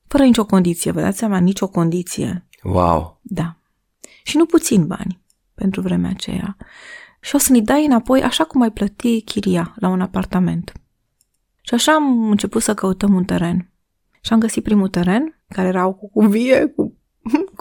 [0.08, 2.48] Fără nicio condiție, vă dați seama, nicio condiție.
[2.64, 3.20] Wow!
[3.22, 3.56] Da.
[4.24, 5.22] Și nu puțin bani
[5.54, 6.58] pentru vremea aceea.
[7.20, 10.72] Și o să ne dai înapoi așa cum ai plăti chiria la un apartament.
[11.62, 13.72] Și așa am început să căutăm un teren.
[14.22, 16.98] Și am găsit primul teren, care era cu cuvie, cu,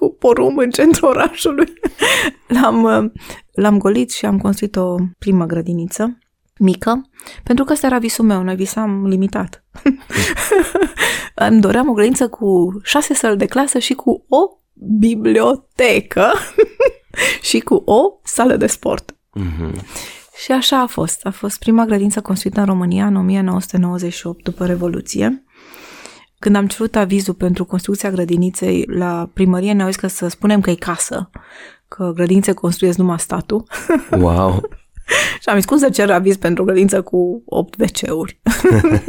[0.00, 1.72] cu porum în centrul orașului.
[2.60, 3.12] L-am,
[3.52, 6.18] l-am golit și am construit o primă grădiniță
[6.58, 7.10] mică,
[7.42, 9.64] pentru că ăsta era visul meu, noi visam limitat.
[11.50, 14.38] Îmi doream o grădiniță cu șase săli de clasă și cu o
[14.98, 16.32] bibliotecă
[17.48, 19.16] și cu o sală de sport.
[19.40, 19.80] Mm-hmm.
[20.42, 21.26] Și așa a fost.
[21.26, 25.44] A fost prima grădință construită în România în 1998, după Revoluție.
[26.40, 30.70] Când am cerut avizul pentru construcția grădiniței la primărie, ne-au zis că să spunem că
[30.70, 31.30] e casă,
[31.88, 33.64] că grădinițe construiesc numai statul.
[34.20, 34.68] Wow!
[35.40, 38.40] Și am zis, cum să cer aviz pentru o grădință cu 8 WC-uri?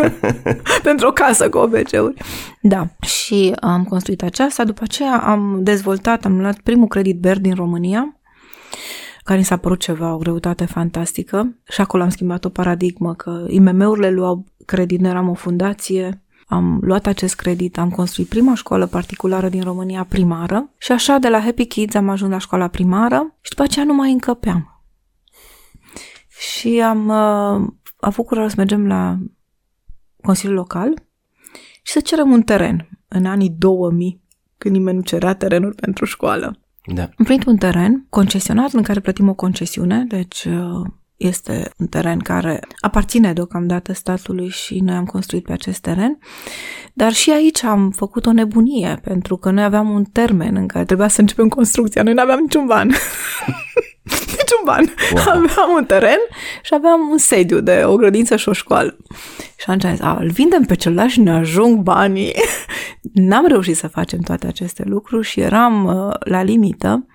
[0.84, 2.22] pentru o casă cu 8 WC-uri.
[2.62, 2.88] Da.
[3.02, 4.64] Și am construit aceasta.
[4.64, 8.20] După aceea am dezvoltat, am luat primul credit BER din România,
[9.24, 11.56] care mi s-a părut ceva, o greutate fantastică.
[11.70, 16.80] Și acolo am schimbat o paradigmă, că IMM-urile luau credit, nu eram o fundație, am
[16.82, 21.40] luat acest credit, am construit prima școală particulară din România primară și așa de la
[21.40, 24.72] Happy Kids am ajuns la școala primară și după aceea nu mai încăpeam
[26.42, 27.68] și am uh,
[28.00, 29.18] avut curaj să mergem la
[30.22, 30.94] Consiliul Local
[31.82, 34.22] și să cerem un teren în anii 2000,
[34.58, 36.60] când nimeni nu cerea terenuri pentru școală.
[36.86, 37.02] Da.
[37.02, 40.88] Am primit un teren concesionat în care plătim o concesiune, deci uh,
[41.22, 46.18] este un teren care aparține deocamdată statului și noi am construit pe acest teren.
[46.94, 50.86] Dar și aici am făcut o nebunie, pentru că noi aveam un termen în care
[50.86, 52.04] trebuia să începem construcția.
[52.04, 52.88] Noi nu aveam niciun ban.
[54.40, 54.94] niciun ban.
[55.14, 55.24] Wow.
[55.28, 56.20] Aveam un teren
[56.64, 58.98] și aveam un sediu de o grădință și o școală.
[59.58, 62.34] Și atunci am zis, a, îl vindem pe celălalt și ne ajung banii.
[63.30, 67.06] N-am reușit să facem toate aceste lucruri și eram uh, la limită.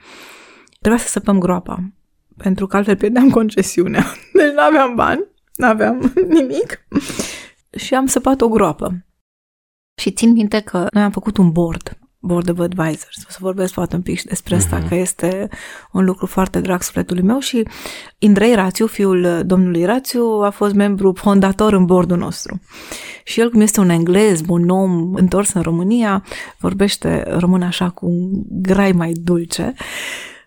[0.81, 1.93] Trebuia să săpăm groapa,
[2.37, 4.05] pentru că altfel pierdeam concesiunea.
[4.39, 6.87] Deci nu aveam bani, nu aveam nimic.
[7.77, 9.07] Și am săpat o groapă.
[10.01, 13.25] Și țin minte că noi am făcut un board Board of Advisors.
[13.27, 14.89] O să vorbesc foarte un pic și despre asta, uh-huh.
[14.89, 15.49] că este
[15.93, 17.63] un lucru foarte drag sufletului meu și
[18.19, 22.61] Indrei Rațiu, fiul domnului Rațiu, a fost membru fondator în bordul nostru.
[23.25, 26.25] Și el, cum este un englez, un om întors în România,
[26.59, 29.75] vorbește român așa cu un grai mai dulce,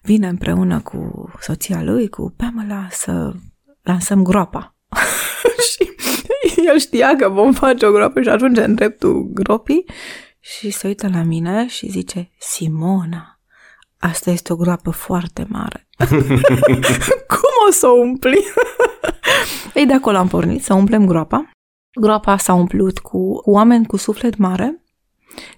[0.09, 3.33] vine împreună cu soția lui, cu Pamela, să
[3.81, 4.75] lansăm groapa.
[5.69, 5.91] și
[6.65, 9.85] el știa că vom face o groapă și ajunge în dreptul gropii
[10.39, 13.39] și se uită la mine și zice, Simona,
[13.97, 15.87] asta este o groapă foarte mare.
[17.35, 18.43] Cum o să o umpli?
[19.73, 21.49] Ei, de acolo am pornit să umplem groapa.
[21.99, 24.83] Groapa s-a umplut cu oameni cu suflet mare,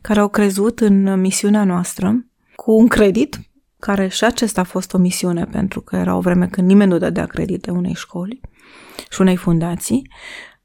[0.02, 3.40] care au crezut în misiunea noastră, cu un credit,
[3.82, 6.98] care și acesta a fost o misiune, pentru că era o vreme când nimeni nu
[6.98, 8.41] dădea credite unei școli
[9.10, 10.10] și unei fundații,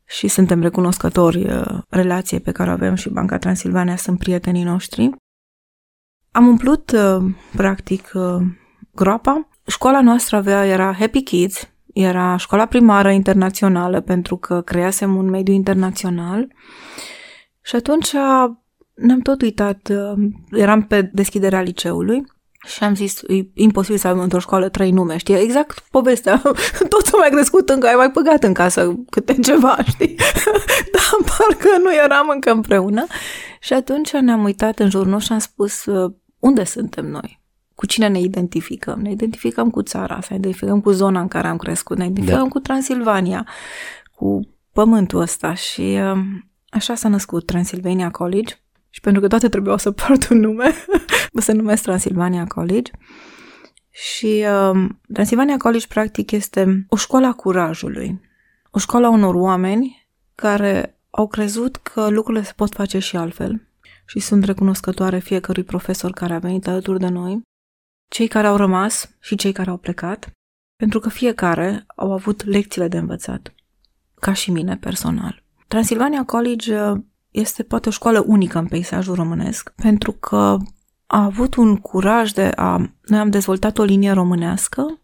[0.07, 5.11] și suntem recunoscători uh, relației pe care o avem și Banca Transilvania sunt prietenii noștri.
[6.31, 7.25] Am umplut, uh,
[7.57, 8.43] practic, uh,
[8.95, 9.49] groapa.
[9.67, 15.55] Școala noastră avea, era Happy Kids, era școala primară internațională pentru că creasem un mediu
[15.55, 16.53] internațional
[17.63, 18.13] și atunci
[18.95, 19.93] ne-am tot uitat,
[20.51, 22.25] eram pe deschiderea liceului
[22.67, 25.35] și am zis, e imposibil să avem într-o școală trei nume, știi?
[25.35, 26.43] Exact povestea.
[26.89, 30.15] Toți au mai crescut încă, ai mai păgat în casă câte ceva, știi?
[30.95, 33.07] Dar parcă nu eram încă împreună.
[33.61, 35.85] Și atunci ne-am uitat în jurul nostru și am spus,
[36.39, 37.41] unde suntem noi?
[37.75, 39.01] Cu cine ne identificăm?
[39.01, 42.43] Ne identificăm cu țara asta, ne identificăm cu zona în care am crescut, ne identificăm
[42.43, 42.49] da.
[42.49, 43.47] cu Transilvania,
[44.15, 44.41] cu
[44.73, 45.99] pământul ăsta și
[46.69, 48.55] așa s-a născut Transilvania College
[48.97, 50.75] și pentru că toate trebuiau să poartă un nume,
[51.35, 52.91] se numesc Transilvania College.
[53.91, 58.21] Și uh, Transilvania College, practic, este o școală a curajului.
[58.71, 63.69] O școală a unor oameni care au crezut că lucrurile se pot face și altfel.
[64.07, 67.43] Și sunt recunoscătoare fiecărui profesor care a venit alături de noi,
[68.11, 70.31] cei care au rămas și cei care au plecat,
[70.77, 73.55] pentru că fiecare au avut lecțiile de învățat,
[74.15, 75.43] ca și mine personal.
[75.67, 76.99] Transilvania College uh,
[77.39, 80.57] este poate o școală unică în peisajul românesc, pentru că
[81.07, 82.91] a avut un curaj de a...
[83.03, 85.01] Noi am dezvoltat o linie românească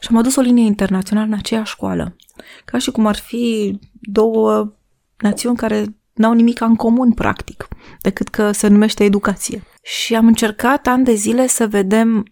[0.00, 2.16] și am adus o linie internațională în aceeași școală.
[2.64, 4.72] Ca și cum ar fi două
[5.16, 7.68] națiuni care n-au nimic în comun, practic,
[8.00, 9.62] decât că se numește educație.
[9.82, 12.24] Și am încercat ani de zile să vedem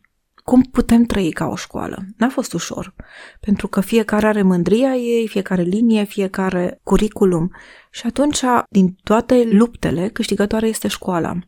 [0.44, 2.04] cum putem trăi ca o școală.
[2.16, 2.94] N-a fost ușor,
[3.40, 7.50] pentru că fiecare are mândria ei, fiecare linie, fiecare curriculum.
[7.90, 11.38] Și atunci, din toate luptele, câștigătoare este școala.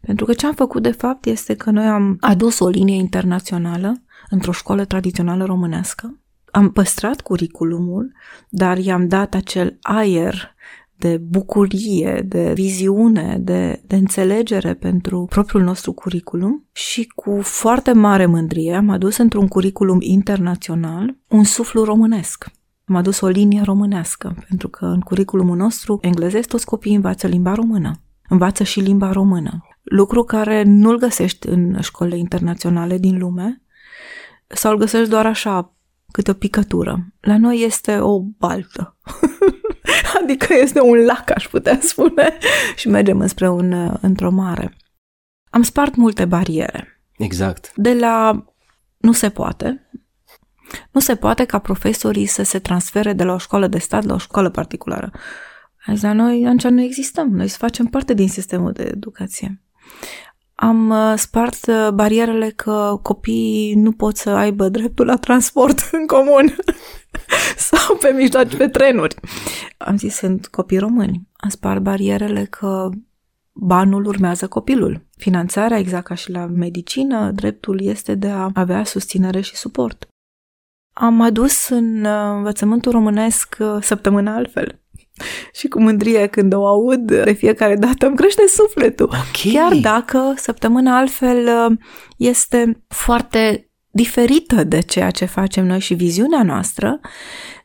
[0.00, 4.02] Pentru că ce am făcut de fapt este că noi am adus o linie internațională
[4.30, 8.12] într-o școală tradițională românească, am păstrat curriculumul,
[8.48, 10.54] dar i-am dat acel aer
[11.02, 18.26] de bucurie, de viziune, de, de înțelegere pentru propriul nostru curriculum și cu foarte mare
[18.26, 22.46] mândrie am adus într-un curriculum internațional un suflu românesc.
[22.84, 27.54] Am adus o linie românească, pentru că în curriculumul nostru englezesc toți copiii învață limba
[27.54, 27.92] română.
[28.28, 29.66] Învață și limba română.
[29.82, 33.62] Lucru care nu-l găsești în școlile internaționale din lume
[34.46, 35.74] sau îl găsești doar așa,
[36.10, 37.06] câte o picătură.
[37.20, 38.96] La noi este o baltă.
[40.22, 42.38] adică este un lac, aș putea spune,
[42.76, 44.76] și mergem înspre un, într-o mare.
[45.50, 47.02] Am spart multe bariere.
[47.16, 47.72] Exact.
[47.74, 48.44] De la
[48.96, 49.90] nu se poate,
[50.90, 54.14] nu se poate ca profesorii să se transfere de la o școală de stat la
[54.14, 55.10] o școală particulară.
[55.86, 59.62] Aici la noi atunci nu existăm, noi să facem parte din sistemul de educație.
[60.54, 66.06] Am uh, spart uh, barierele că copiii nu pot să aibă dreptul la transport în
[66.06, 66.54] comun
[67.70, 69.14] sau pe mijloace, pe trenuri.
[69.76, 71.28] Am zis, sunt copii români.
[71.36, 72.90] Am spart barierele că
[73.52, 75.06] banul urmează copilul.
[75.16, 80.06] Finanțarea, exact ca și la medicină, dreptul este de a avea susținere și suport.
[80.94, 84.81] Am adus în uh, învățământul românesc săptămâna altfel.
[85.58, 89.06] Și cu mândrie când o aud, de fiecare dată îmi crește sufletul.
[89.06, 89.52] Okay.
[89.52, 91.48] Chiar dacă săptămâna altfel
[92.16, 97.00] este foarte diferită de ceea ce facem noi și viziunea noastră,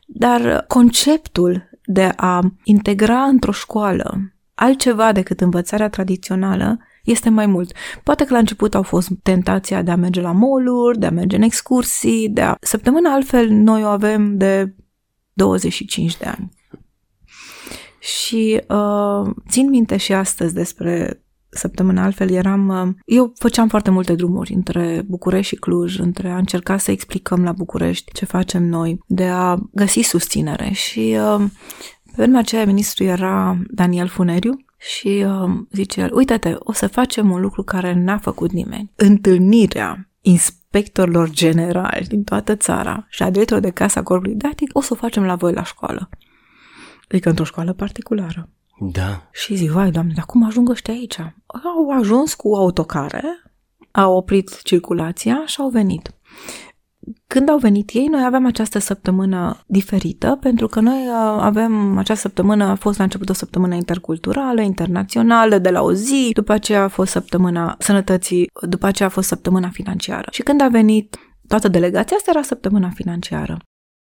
[0.06, 7.72] dar conceptul de a integra într-o școală altceva decât învățarea tradițională este mai mult.
[8.02, 11.36] Poate că la început au fost tentația de a merge la mall de a merge
[11.36, 12.54] în excursii, de a...
[12.60, 14.74] Săptămâna altfel noi o avem de
[15.32, 16.48] 25 de ani.
[18.08, 22.68] Și uh, țin minte și astăzi despre săptămâna altfel eram...
[22.68, 27.42] Uh, eu făceam foarte multe drumuri între București și Cluj, între a încerca să explicăm
[27.42, 30.70] la București ce facem noi, de a găsi susținere.
[30.72, 31.44] Și uh,
[32.04, 37.30] pe vremea aceea ministru era Daniel Funeriu, și uh, zice el, uite-te, o să facem
[37.30, 38.92] un lucru care n-a făcut nimeni.
[38.96, 44.88] Întâlnirea inspectorilor generali din toată țara și a directorului de casa corpului didactic o să
[44.92, 46.08] o facem la voi la școală.
[47.08, 48.50] Adică într-o școală particulară.
[48.80, 49.28] Da.
[49.32, 51.18] Și zic, vai, doamne, dar cum ajung ăștia aici?
[51.46, 53.22] Au ajuns cu autocare,
[53.90, 56.12] au oprit circulația și au venit.
[57.26, 62.28] Când au venit ei, noi aveam această săptămână diferită, pentru că noi uh, avem această
[62.28, 66.82] săptămână, a fost la început o săptămână interculturală, internațională, de la o zi, după aceea
[66.82, 70.28] a fost săptămâna sănătății, după aceea a fost săptămâna financiară.
[70.30, 71.16] Și când a venit
[71.46, 73.58] toată delegația, asta era săptămâna financiară.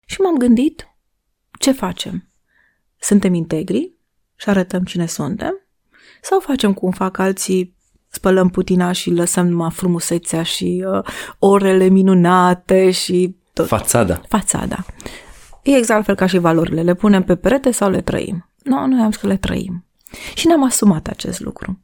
[0.07, 0.89] Și m-am gândit,
[1.59, 2.30] ce facem?
[3.01, 3.93] Suntem integri
[4.37, 5.55] și arătăm cine suntem?
[6.23, 7.77] Sau facem cum fac alții,
[8.09, 11.05] spălăm putina și lăsăm numai frumusețea și uh,
[11.39, 13.67] orele minunate și tot.
[13.67, 14.21] Fațada.
[14.29, 14.85] Fațada.
[15.63, 16.83] E exact fel ca și valorile.
[16.83, 18.51] Le punem pe perete sau le trăim?
[18.63, 19.85] Nu, no, noi am să le trăim.
[20.35, 21.81] Și ne-am asumat acest lucru.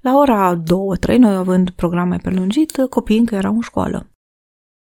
[0.00, 0.62] La ora
[1.10, 4.10] 2-3, noi având programe prelungit, copiii încă erau în școală.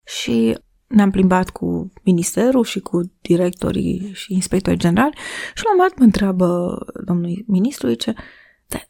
[0.07, 0.59] Și
[0.91, 5.15] ne-am plimbat cu ministerul și cu directorii și inspectorii generali
[5.55, 8.15] și la un moment mă întreabă domnul ministru, zice,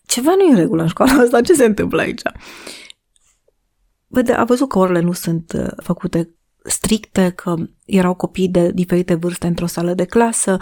[0.07, 2.23] ceva nu e în regulă în școala asta, ce se întâmplă aici?
[4.07, 6.35] Vede, a văzut că orele nu sunt uh, făcute
[6.65, 10.57] stricte, că erau copii de diferite vârste într-o sală de clasă,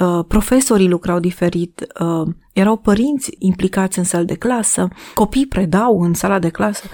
[0.00, 6.14] uh, profesorii lucrau diferit, uh, erau părinți implicați în sală de clasă, copii predau în
[6.14, 6.84] sala de clasă.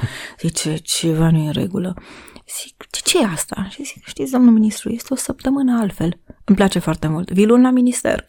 [0.40, 1.94] Zice, ceva nu e în regulă.
[2.48, 3.66] Zic, de ce e asta?
[3.70, 6.20] Și zic, știți, domnul ministru, este o săptămână altfel.
[6.44, 7.30] Îmi place foarte mult.
[7.30, 8.24] Vii la minister.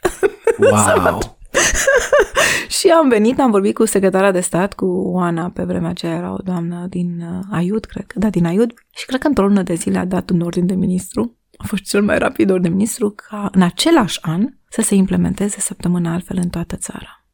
[0.57, 1.19] Wow!
[2.79, 6.31] și am venit, am vorbit cu secretara de stat, cu Oana, pe vremea aceea era
[6.31, 9.61] o doamnă din uh, Aiud, cred că, da, din Aiud, și cred că într-o lună
[9.61, 12.75] de zile a dat un ordin de ministru, a fost cel mai rapid ordin de
[12.75, 17.25] ministru, ca în același an să se implementeze săptămâna altfel în toată țara.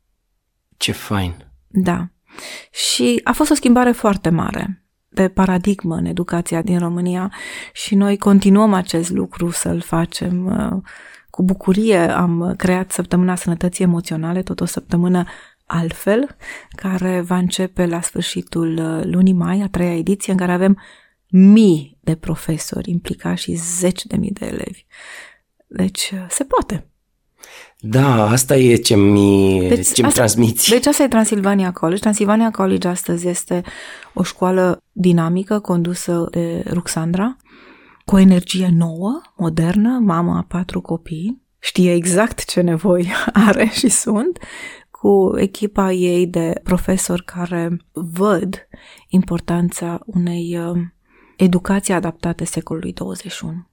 [0.77, 1.33] Ce fain!
[1.67, 2.07] Da.
[2.71, 4.80] Și a fost o schimbare foarte mare
[5.13, 7.31] de paradigmă în educația din România
[7.73, 10.45] și noi continuăm acest lucru să-l facem.
[10.45, 10.81] Uh,
[11.29, 15.25] cu bucurie am creat Săptămâna Sănătății Emoționale, tot o săptămână
[15.65, 16.35] altfel,
[16.75, 20.81] care va începe la sfârșitul uh, lunii mai, a treia ediție, în care avem
[21.29, 24.85] mii de profesori implicați și zeci de mii de elevi.
[25.67, 26.90] Deci uh, se poate.
[27.83, 30.69] Da, asta e ce mi deci, ce asta, transmiți.
[30.69, 31.99] Deci asta e Transilvania College.
[31.99, 33.61] Transilvania College astăzi este
[34.13, 37.35] o școală dinamică condusă de Ruxandra,
[38.05, 43.11] cu o energie nouă, modernă, mama a patru copii, știe exact ce nevoi
[43.47, 44.39] are și sunt,
[44.91, 48.67] cu echipa ei de profesori care văd
[49.07, 50.81] importanța unei uh,
[51.37, 53.70] educații adaptate secolului 21.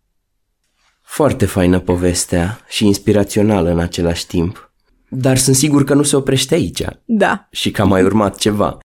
[1.11, 4.73] Foarte faină povestea și inspirațională în același timp.
[5.09, 6.83] Dar sunt sigur că nu se oprește aici.
[7.05, 7.49] Da.
[7.51, 8.79] Și că a mai urmat ceva.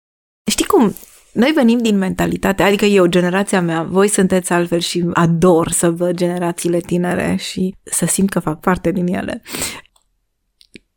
[0.51, 0.95] Știi cum?
[1.33, 6.15] Noi venim din mentalitate, adică eu, generația mea, voi sunteți altfel și ador să văd
[6.15, 9.41] generațiile tinere și să simt că fac parte din ele.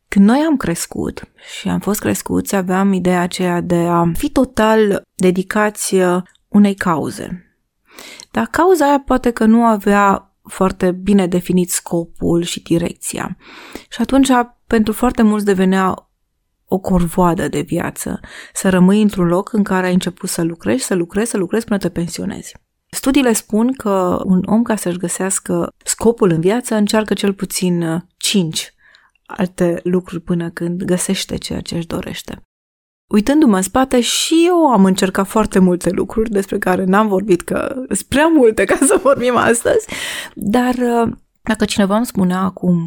[0.09, 1.23] Când noi am crescut
[1.59, 5.97] și am fost crescuți, aveam ideea aceea de a fi total dedicați
[6.49, 7.57] unei cauze.
[8.31, 13.37] Dar cauza aia poate că nu avea foarte bine definit scopul și direcția.
[13.89, 14.29] Și atunci,
[14.67, 16.11] pentru foarte mulți devenea
[16.69, 18.21] o corvoadă de viață,
[18.53, 21.79] să rămâi într-un loc în care ai început să lucrezi, să lucrezi, să lucrezi până
[21.79, 22.55] te pensionezi.
[22.91, 28.75] Studiile spun că un om ca să-și găsească scopul în viață încearcă cel puțin 5
[29.27, 32.46] alte lucruri până când găsește ceea ce își dorește.
[33.07, 37.75] Uitându-mă în spate și eu am încercat foarte multe lucruri despre care n-am vorbit, că
[37.75, 39.87] sunt prea multe ca să vorbim astăzi,
[40.35, 42.79] dar uh, dacă cineva îmi spunea acum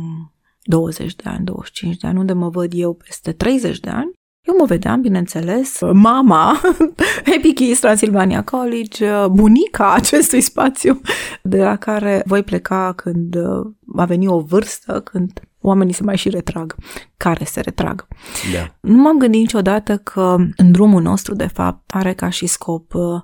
[0.61, 4.11] 20 de ani, 25 de ani, unde mă văd eu peste 30 de ani,
[4.41, 6.61] eu mă vedeam, bineînțeles, mama
[7.29, 11.01] Happy Kids Transilvania College, bunica acestui spațiu
[11.41, 16.17] de la care voi pleca când uh, va veni o vârstă, când oamenii se mai
[16.17, 16.75] și retrag,
[17.17, 18.07] care se retrag.
[18.53, 18.75] Da.
[18.81, 23.21] Nu m-am gândit niciodată că în drumul nostru, de fapt, are ca și scop uh,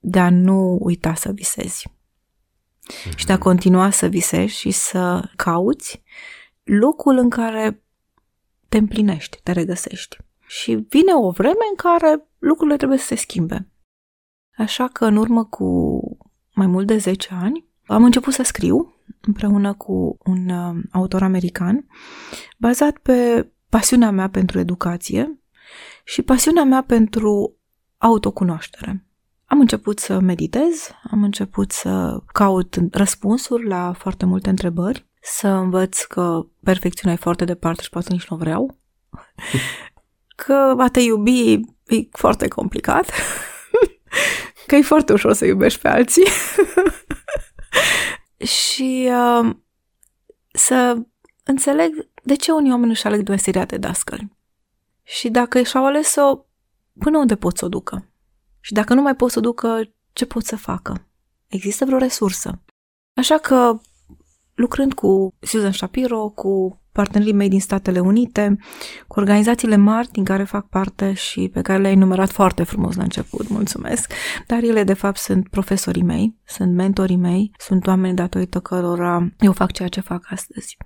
[0.00, 1.88] de a nu uita să visezi.
[1.88, 3.16] Mm-hmm.
[3.16, 6.02] Și de a continua să visezi și să cauți
[6.64, 7.82] locul în care
[8.68, 10.16] te împlinești, te regăsești.
[10.50, 13.68] Și vine o vreme în care lucrurile trebuie să se schimbe.
[14.56, 16.00] Așa că în urmă cu
[16.54, 21.86] mai mult de 10 ani am început să scriu împreună cu un uh, autor american,
[22.58, 25.40] bazat pe pasiunea mea pentru educație
[26.04, 27.56] și pasiunea mea pentru
[27.98, 29.06] autocunoaștere.
[29.44, 36.02] Am început să meditez, am început să caut răspunsuri la foarte multe întrebări, să învăț
[36.02, 38.76] că perfecțiunea e foarte departe și poate nici nu vreau,
[40.46, 41.54] că a te iubi
[41.86, 43.10] e foarte complicat,
[44.66, 46.26] că e foarte ușor să iubești pe alții
[48.58, 49.54] și uh,
[50.52, 50.96] să
[51.44, 54.32] înțeleg de ce unii oameni își aleg meseria de dascăli.
[55.02, 56.44] Și dacă și-au ales-o,
[56.98, 58.12] până unde pot să o ducă?
[58.60, 61.06] Și dacă nu mai pot să o ducă, ce pot să facă?
[61.46, 62.62] Există vreo resursă?
[63.14, 63.80] Așa că,
[64.54, 68.56] lucrând cu Susan Shapiro, cu partenerii mei din Statele Unite,
[69.06, 73.02] cu organizațiile mari din care fac parte și pe care le-ai numerat foarte frumos la
[73.02, 74.12] început, mulțumesc,
[74.46, 79.52] dar ele de fapt sunt profesorii mei, sunt mentorii mei, sunt oameni datorită cărora eu
[79.52, 80.76] fac ceea ce fac astăzi.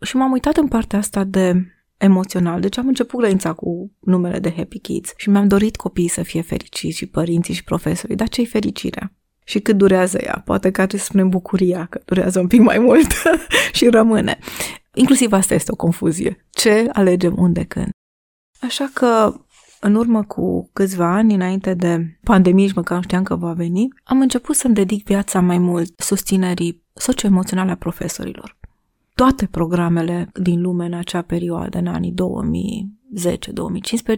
[0.00, 2.60] Și m-am uitat în partea asta de emoțional.
[2.60, 6.42] Deci am început grăința cu numele de Happy Kids și mi-am dorit copiii să fie
[6.42, 8.16] fericiți și părinții și profesorii.
[8.16, 9.12] Dar ce-i fericirea?
[9.44, 10.42] Și cât durează ea?
[10.44, 13.12] Poate că ar să spunem bucuria, că durează un pic mai mult
[13.78, 14.38] și rămâne.
[14.94, 16.46] Inclusiv asta este o confuzie.
[16.50, 17.90] Ce alegem unde când?
[18.60, 19.34] Așa că
[19.80, 23.88] în urmă cu câțiva ani, înainte de pandemie și măcar nu știam că va veni,
[24.04, 28.58] am început să-mi dedic viața mai mult susținerii socioemoționale a profesorilor.
[29.14, 32.14] Toate programele din lume în acea perioadă, în anii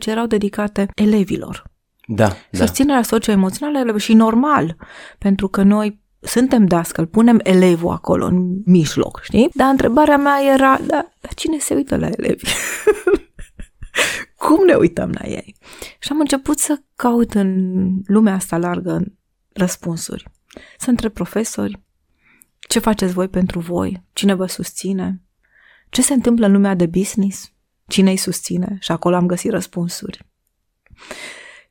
[0.05, 1.71] 2010-2015, erau dedicate elevilor.
[2.07, 2.35] Da, da.
[2.51, 4.77] Susținerea socioemoțională și normal,
[5.19, 9.51] pentru că noi suntem dascăl, punem elevul acolo în mijloc, știi?
[9.55, 12.45] Dar întrebarea mea era, da, dar cine se uită la elevi?
[14.37, 15.57] Cum ne uităm la ei?
[15.99, 19.05] Și am început să caut în lumea asta largă
[19.53, 20.31] răspunsuri.
[20.79, 21.81] Să întreb profesori,
[22.59, 24.03] ce faceți voi pentru voi?
[24.13, 25.21] Cine vă susține?
[25.91, 27.53] Ce se întâmplă în lumea de business?
[27.87, 28.77] Cine îi susține?
[28.81, 30.27] Și acolo am găsit răspunsuri.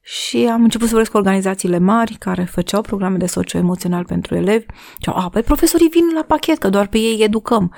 [0.02, 4.66] Și am început să vorbesc cu organizațiile mari care făceau programe de socio-emoțional pentru elevi.
[4.99, 7.74] Și a, păi profesorii vin la pachet, că doar pe ei educăm.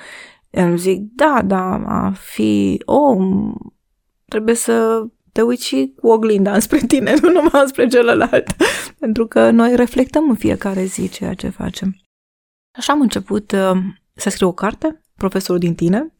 [0.50, 3.52] Eu zic, da, da, a fi om,
[4.28, 8.46] trebuie să te uiți și cu oglinda înspre tine, nu numai înspre celălalt.
[9.00, 11.96] Pentru că noi reflectăm în fiecare zi ceea ce facem.
[12.78, 13.78] Așa am început uh,
[14.14, 16.12] să scriu o carte, Profesorul din tine,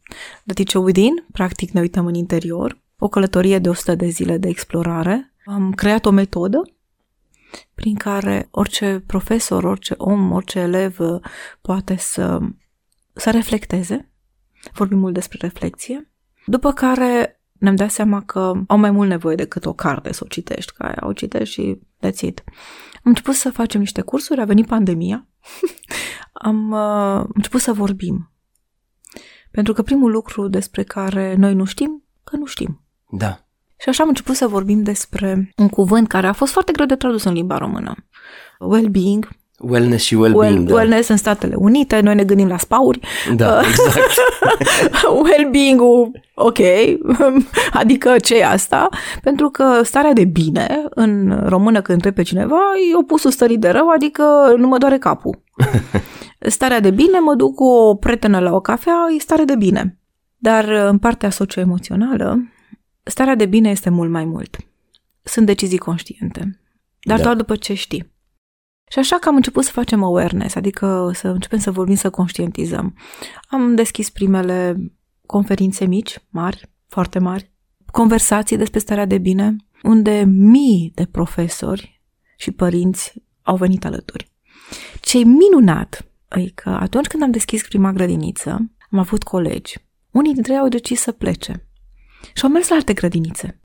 [0.45, 4.47] The Teacher Within, practic ne uităm în interior, o călătorie de 100 de zile de
[4.47, 6.61] explorare, am creat o metodă
[7.73, 11.21] prin care orice profesor, orice om, orice elev uh,
[11.61, 12.39] poate să,
[13.13, 14.09] să reflecteze
[14.73, 16.09] vorbim mult despre reflexie,
[16.45, 20.27] după care ne-am dat seama că au mai mult nevoie decât o carte să o
[20.27, 22.43] citești, ca aia o citești și that's it.
[22.93, 25.27] Am început să facem niște cursuri, a venit pandemia,
[26.49, 28.29] am uh, început să vorbim.
[29.51, 32.83] Pentru că primul lucru despre care noi nu știm, că nu știm.
[33.09, 33.44] Da.
[33.77, 36.95] Și așa am început să vorbim despre un cuvânt care a fost foarte greu de
[36.95, 37.95] tradus în limba română.
[38.59, 39.27] Well-being,
[39.59, 40.73] Wellness și well-being, well, da.
[40.73, 42.99] wellness în Statele Unite, noi ne gândim la spauri.
[43.35, 44.11] Da, exact.
[45.23, 46.57] well-being-ul, ok,
[47.81, 48.89] adică ce e asta?
[49.21, 52.59] Pentru că starea de bine, în română când întrebi pe cineva,
[52.91, 55.43] e opusul stării de rău, adică nu mă doare capul.
[56.39, 59.99] starea de bine, mă duc cu o prietenă la o cafea, e stare de bine.
[60.37, 62.39] Dar în partea socioemoțională,
[63.05, 64.57] starea de bine este mult mai mult.
[65.23, 66.59] Sunt decizii conștiente,
[67.01, 67.23] dar Da.
[67.23, 68.13] doar după ce știi.
[68.89, 72.95] Și așa că am început să facem awareness, adică să începem să vorbim, să conștientizăm.
[73.47, 74.75] Am deschis primele
[75.25, 77.51] conferințe mici, mari, foarte mari,
[77.91, 82.01] conversații despre starea de bine, unde mii de profesori
[82.37, 84.31] și părinți au venit alături.
[85.01, 88.49] Ce minunat e că atunci când am deschis prima grădiniță,
[88.91, 89.77] am avut colegi.
[90.11, 91.67] Unii dintre ei au decis să plece
[92.33, 93.59] și au mers la alte grădinițe.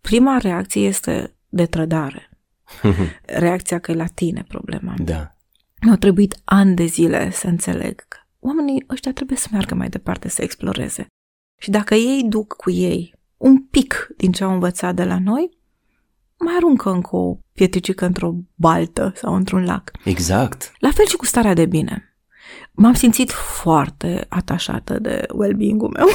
[0.00, 2.30] Prima reacție este de trădare.
[3.26, 4.94] Reacția că e la tine problema.
[4.98, 5.34] da.
[5.84, 10.28] Mi-au trebuit ani de zile să înțeleg că oamenii ăștia trebuie să meargă mai departe,
[10.28, 11.06] să exploreze.
[11.60, 15.58] Și dacă ei duc cu ei un pic din ce au învățat de la noi,
[16.38, 19.90] mai aruncă încă o pietricică într-o baltă sau într-un lac.
[20.04, 20.72] Exact.
[20.78, 22.11] La fel și cu starea de bine.
[22.74, 26.06] M-am simțit foarte atașată de well-being-ul meu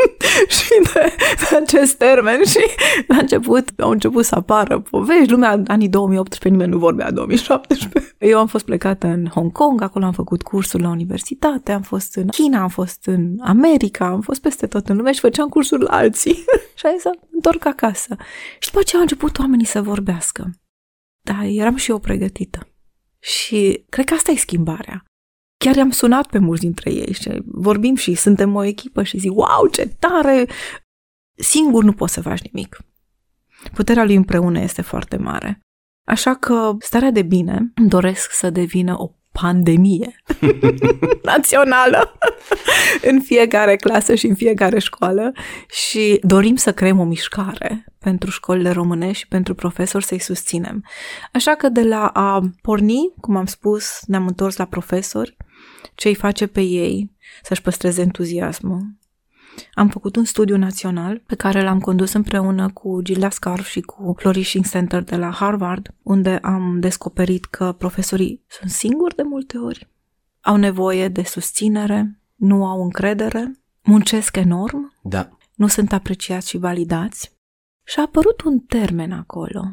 [0.56, 1.14] și de,
[1.50, 2.58] de acest termen și
[3.06, 5.30] la început au început să apară povești.
[5.30, 8.14] Lumea anii 2018 nimeni nu vorbea 2017.
[8.18, 12.16] Eu am fost plecată în Hong Kong, acolo am făcut cursuri la universitate, am fost
[12.16, 15.82] în China, am fost în America, am fost peste tot în lume și făceam cursuri
[15.82, 16.44] la alții.
[16.78, 18.16] și am zis să întorc acasă.
[18.58, 20.50] Și după aceea au început oamenii să vorbească.
[21.20, 22.68] Dar eram și eu pregătită.
[23.18, 25.04] Și cred că asta e schimbarea.
[25.64, 29.30] Chiar i-am sunat pe mulți dintre ei și vorbim și suntem o echipă și zic,
[29.30, 30.46] wow, ce tare!
[31.34, 32.78] Singur nu poți să faci nimic.
[33.72, 35.60] Puterea lui împreună este foarte mare.
[36.06, 40.22] Așa că starea de bine îmi doresc să devină o pandemie
[41.32, 42.18] națională
[43.10, 45.32] în fiecare clasă și în fiecare școală
[45.68, 50.84] și dorim să creăm o mișcare pentru școlile românești și pentru profesori să-i susținem.
[51.32, 55.36] Așa că de la a porni, cum am spus, ne-am întors la profesori,
[55.94, 57.10] ce îi face pe ei
[57.42, 58.98] să-și păstreze entuziasmul.
[59.74, 64.14] Am făcut un studiu național pe care l-am condus împreună cu Gilda Scarf și cu
[64.18, 69.88] Flourishing Center de la Harvard, unde am descoperit că profesorii sunt singuri de multe ori,
[70.40, 75.38] au nevoie de susținere, nu au încredere, muncesc enorm, Da.
[75.54, 77.38] nu sunt apreciați și validați.
[77.84, 79.64] Și a apărut un termen acolo,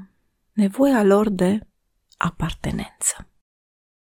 [0.54, 1.60] nevoia lor de
[2.18, 3.28] apartenență.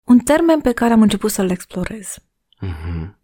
[0.04, 2.18] Un termen pe care am început să-l explorez.
[2.60, 3.18] Mhm.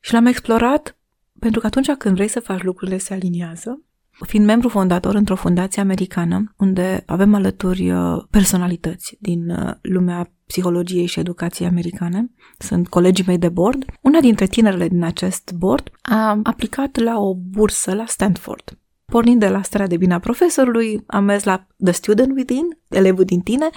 [0.00, 0.98] Și l-am explorat
[1.38, 3.82] pentru că atunci când vrei să faci lucrurile se aliniază,
[4.26, 11.06] fiind membru fondator într-o fundație americană, unde avem alături uh, personalități din uh, lumea psihologiei
[11.06, 16.40] și educației americane, sunt colegii mei de board, una dintre tinerele din acest board a
[16.42, 18.78] aplicat la o bursă la Stanford.
[19.04, 23.24] Pornind de la starea de bine a profesorului, am mers la The Student Within, elevul
[23.24, 23.68] din tine,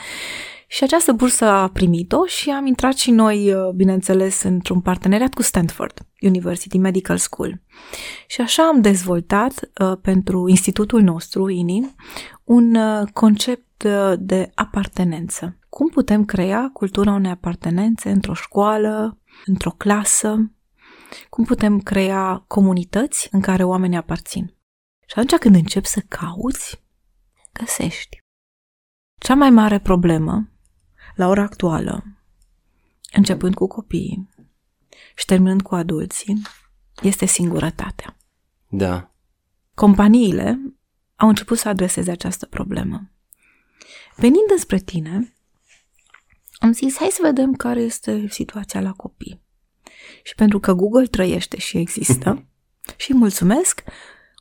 [0.72, 5.41] și această bursă a primit-o și am intrat și noi, uh, bineînțeles, într-un parteneriat cu
[5.41, 7.61] Stanford University Medical School.
[8.28, 11.95] Și așa am dezvoltat uh, pentru institutul nostru, INI,
[12.43, 15.59] un uh, concept uh, de apartenență.
[15.69, 20.51] Cum putem crea cultura unei apartenențe într-o școală, într-o clasă?
[21.30, 24.55] Cum putem crea comunități în care oamenii aparțin?
[25.07, 26.84] Și atunci când începi să cauți,
[27.53, 28.17] găsești.
[29.17, 30.51] Cea mai mare problemă
[31.16, 32.03] la ora actuală,
[33.12, 34.30] începând cu copiii
[35.16, 36.41] și terminând cu adulții,
[37.01, 38.18] este singurătatea.
[38.68, 39.12] Da.
[39.74, 40.59] Companiile
[41.16, 43.12] au început să adreseze această problemă.
[44.16, 45.36] Venind înspre tine,
[46.59, 49.41] am zis, hai să vedem care este situația la copii.
[50.24, 52.45] Și pentru că Google trăiește și există,
[53.03, 53.84] și mulțumesc,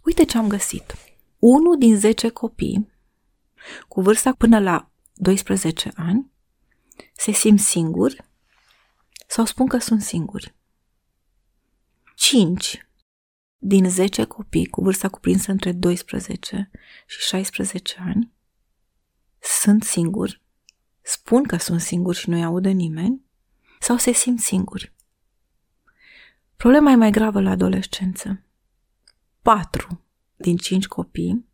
[0.04, 0.94] uite ce am găsit.
[1.38, 2.92] Unul din 10 copii
[3.88, 6.30] cu vârsta până la 12 ani
[7.20, 8.24] se simt singuri
[9.26, 10.54] sau spun că sunt singuri.
[12.14, 12.88] 5
[13.58, 16.70] din 10 copii cu vârsta cuprinsă între 12
[17.06, 18.32] și 16 ani
[19.38, 20.42] sunt singuri,
[21.02, 23.24] spun că sunt singuri și nu-i aude nimeni,
[23.80, 24.92] sau se simt singuri.
[26.56, 28.44] Problema e mai gravă la adolescență.
[29.42, 30.04] Patru
[30.36, 31.46] din cinci copii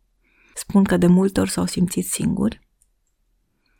[0.53, 2.67] spun că de multe ori s-au simțit singuri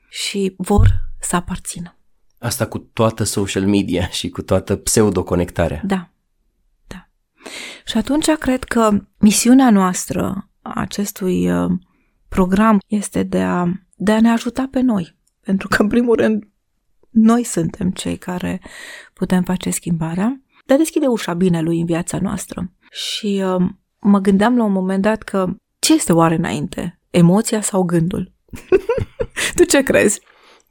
[0.10, 1.98] și vor să aparțină.
[2.40, 5.82] Asta cu toată social media și cu toată pseudoconectarea.
[5.86, 6.10] Da,
[6.88, 7.10] da.
[7.86, 11.72] Și atunci cred că misiunea noastră a acestui uh,
[12.28, 13.66] program este de a,
[13.96, 15.16] de a ne ajuta pe noi.
[15.42, 16.44] Pentru că, în primul rând,
[17.10, 18.62] noi suntem cei care
[19.14, 22.72] putem face schimbarea, de a deschide ușa binelui în viața noastră.
[22.92, 25.48] Și uh, mă gândeam la un moment dat că
[25.80, 27.00] ce este oare înainte?
[27.10, 28.34] Emoția sau gândul?
[29.56, 30.22] tu ce crezi?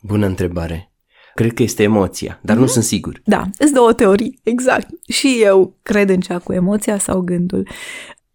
[0.01, 0.91] Bună întrebare.
[1.35, 2.59] Cred că este emoția, dar mm-hmm.
[2.59, 2.73] nu mhm.
[2.73, 3.21] sunt sigur.
[3.25, 4.89] Da, îți două teorii, exact.
[5.09, 7.69] Și eu cred în cea cu emoția sau gândul.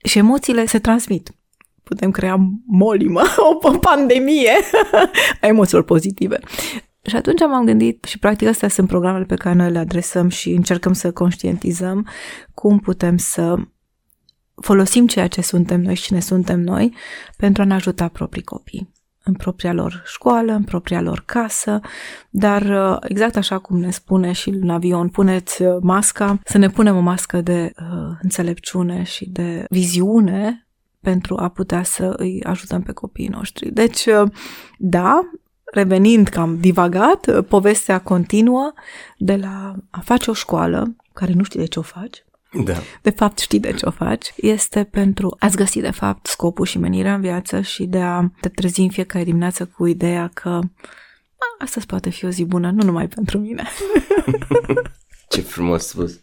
[0.03, 1.31] Și emoțiile se transmit.
[1.83, 2.37] Putem crea
[2.67, 3.21] molimă,
[3.63, 4.51] o pandemie
[5.41, 6.39] a emoțiilor pozitive.
[7.01, 10.51] Și atunci m-am gândit, și practic astea sunt programele pe care noi le adresăm și
[10.51, 12.07] încercăm să conștientizăm
[12.53, 13.55] cum putem să
[14.55, 16.93] folosim ceea ce suntem noi și cine suntem noi
[17.37, 18.91] pentru a ne ajuta proprii copii
[19.23, 21.79] în propria lor școală, în propria lor casă,
[22.29, 26.69] dar uh, exact așa cum ne spune și în avion, puneți uh, masca, să ne
[26.69, 30.67] punem o mască de uh, înțelepciune și de viziune
[30.99, 33.71] pentru a putea să îi ajutăm pe copiii noștri.
[33.71, 34.31] Deci, uh,
[34.77, 35.29] da,
[35.65, 38.73] revenind că am divagat, povestea continuă
[39.17, 42.73] de la a face o școală, care nu știi de ce o faci, da.
[43.01, 46.77] de fapt știi de ce o faci, este pentru a-ți găsi de fapt scopul și
[46.77, 50.59] menirea în viață și de a te trezi în fiecare dimineață cu ideea că
[51.59, 53.67] astăzi poate fi o zi bună, nu numai pentru mine.
[55.29, 56.21] ce frumos spus.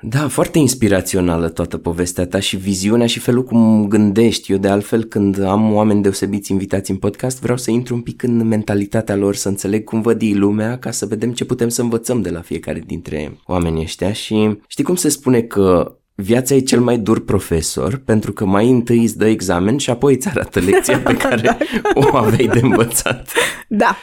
[0.00, 4.52] Da, foarte inspirațională toată povestea ta și viziunea și felul cum gândești.
[4.52, 8.22] Eu de altfel când am oameni deosebiți invitați în podcast vreau să intru un pic
[8.22, 11.82] în mentalitatea lor, să înțeleg cum văd ei lumea ca să vedem ce putem să
[11.82, 16.60] învățăm de la fiecare dintre oamenii ăștia și știi cum se spune că viața e
[16.60, 20.60] cel mai dur profesor pentru că mai întâi îți dă examen și apoi îți arată
[20.60, 21.58] lecția pe care
[21.94, 23.32] o aveai de învățat.
[23.68, 23.96] Da.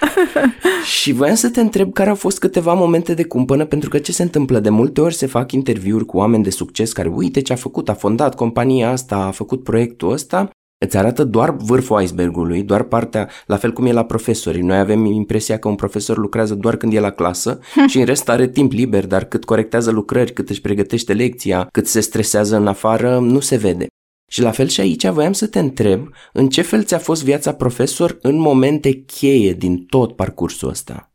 [0.99, 4.11] și voiam să te întreb care au fost câteva momente de cumpănă pentru că ce
[4.11, 4.59] se întâmplă?
[4.59, 7.89] De multe ori se fac interviuri cu oameni de succes care uite ce a făcut,
[7.89, 13.29] a fondat compania asta, a făcut proiectul ăsta Îți arată doar vârful icebergului, doar partea,
[13.45, 14.61] la fel cum e la profesori.
[14.61, 18.29] Noi avem impresia că un profesor lucrează doar când e la clasă și în rest
[18.29, 22.67] are timp liber, dar cât corectează lucrări, cât își pregătește lecția, cât se stresează în
[22.67, 23.87] afară, nu se vede.
[24.27, 27.53] Și la fel și aici voiam să te întreb în ce fel ți-a fost viața
[27.53, 31.11] profesor în momente cheie din tot parcursul ăsta?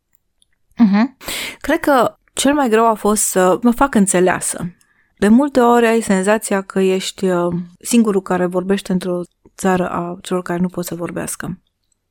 [0.73, 1.25] Uh-huh.
[1.59, 4.75] Cred că cel mai greu a fost să mă fac înțeleasă.
[5.21, 9.21] De multe ori ai senzația că ești uh, singurul care vorbește într-o
[9.57, 11.61] țară a celor care nu pot să vorbească.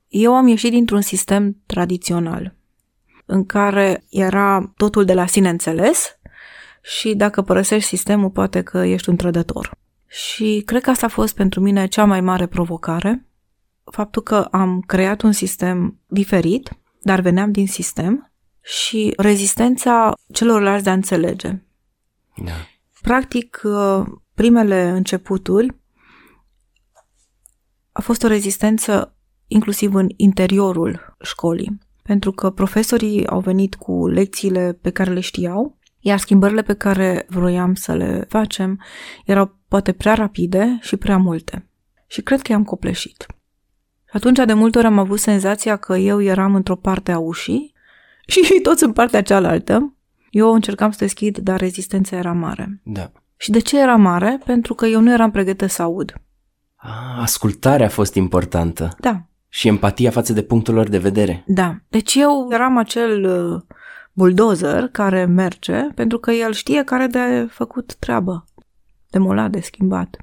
[0.09, 2.55] Eu am ieșit dintr-un sistem tradițional
[3.27, 6.19] în care era totul de la sine înțeles
[6.83, 9.71] și dacă părăsești sistemul, poate că ești un trădător.
[10.07, 13.27] Și cred că asta a fost pentru mine cea mai mare provocare,
[13.85, 16.71] faptul că am creat un sistem diferit,
[17.03, 18.33] dar veneam din sistem
[18.63, 21.63] și rezistența celorlalți de a înțelege.
[22.37, 22.53] Da.
[23.03, 23.63] Practic,
[24.35, 25.79] primele începuturi
[27.93, 29.15] a fost o rezistență
[29.47, 35.79] inclusiv în interiorul școlii, pentru că profesorii au venit cu lecțiile pe care le știau,
[36.01, 38.81] iar schimbările pe care vroiam să le facem
[39.25, 41.69] erau poate prea rapide și prea multe.
[42.07, 43.27] Și cred că i-am copleșit.
[44.05, 47.73] Și atunci de multe ori am avut senzația că eu eram într-o parte a ușii
[48.27, 49.95] și toți în partea cealaltă.
[50.31, 52.81] Eu încercam să deschid, dar rezistența era mare.
[52.85, 53.13] Da.
[53.37, 54.41] Și de ce era mare?
[54.45, 56.15] Pentru că eu nu eram pregătită să aud.
[56.77, 58.97] Ah, ascultarea a fost importantă.
[58.99, 59.23] Da.
[59.49, 61.45] Și empatia față de punctul lor de vedere.
[61.47, 61.77] Da.
[61.89, 63.63] Deci eu eram acel uh,
[64.13, 68.45] bulldozer care merge pentru că el știe care de făcut treabă.
[69.11, 70.17] De molat, de schimbat.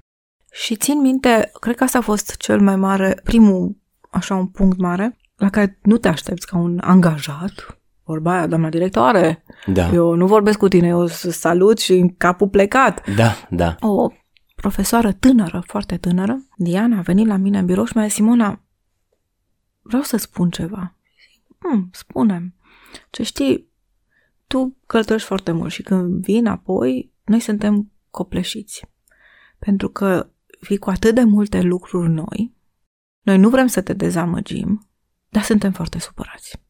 [0.51, 3.77] Și țin minte, cred că asta a fost cel mai mare, primul,
[4.11, 8.69] așa, un punct mare, la care nu te aștepți ca un angajat, vorba aia, doamna
[8.69, 9.89] directoare, da.
[9.93, 13.09] eu nu vorbesc cu tine, eu salut și în capul plecat.
[13.15, 13.75] Da, da.
[13.79, 14.11] O
[14.55, 18.61] profesoară tânără, foarte tânără, Diana a venit la mine în birou și mi-a zis, Simona,
[19.81, 20.95] vreau să spun ceva.
[21.59, 22.55] Hmm, spunem.
[23.09, 23.69] Ce știi,
[24.47, 28.85] tu călătorești foarte mult și când vin apoi, noi suntem copleșiți.
[29.59, 30.29] Pentru că
[30.59, 32.55] vii cu atât de multe lucruri noi,
[33.21, 34.87] noi nu vrem să te dezamăgim,
[35.29, 36.66] dar suntem foarte supărați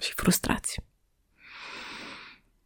[0.00, 0.80] și frustrați.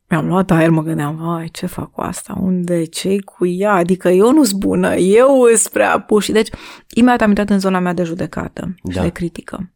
[0.08, 2.36] Mi-am luat aer, mă gândeam, vai, ce fac cu asta?
[2.40, 2.84] Unde?
[2.84, 3.72] ce cu ea?
[3.72, 6.32] Adică eu nu-s bună, eu îs prea puși.
[6.32, 6.48] Deci,
[6.94, 8.92] imediat am intrat în zona mea de judecată da.
[8.92, 9.72] și de critică.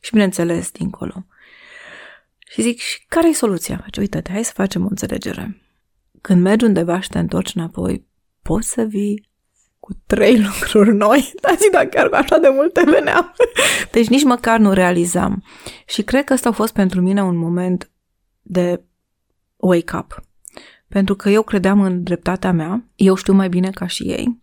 [0.00, 1.26] Și, bineînțeles, dincolo.
[2.50, 3.76] Și zic, și care e soluția?
[3.82, 5.62] Face, uite-te, hai să facem o înțelegere.
[6.20, 8.06] când mergi undeva și te întorci înapoi,
[8.42, 9.27] poți să vii
[9.88, 13.34] cu trei lucruri noi, dar zi, dar chiar așa de multe veneam.
[13.90, 15.44] Deci nici măcar nu realizam.
[15.86, 17.90] Și cred că ăsta a fost pentru mine un moment
[18.42, 18.82] de
[19.56, 20.22] wake up.
[20.88, 24.40] Pentru că eu credeam în dreptatea mea, eu știu mai bine ca și ei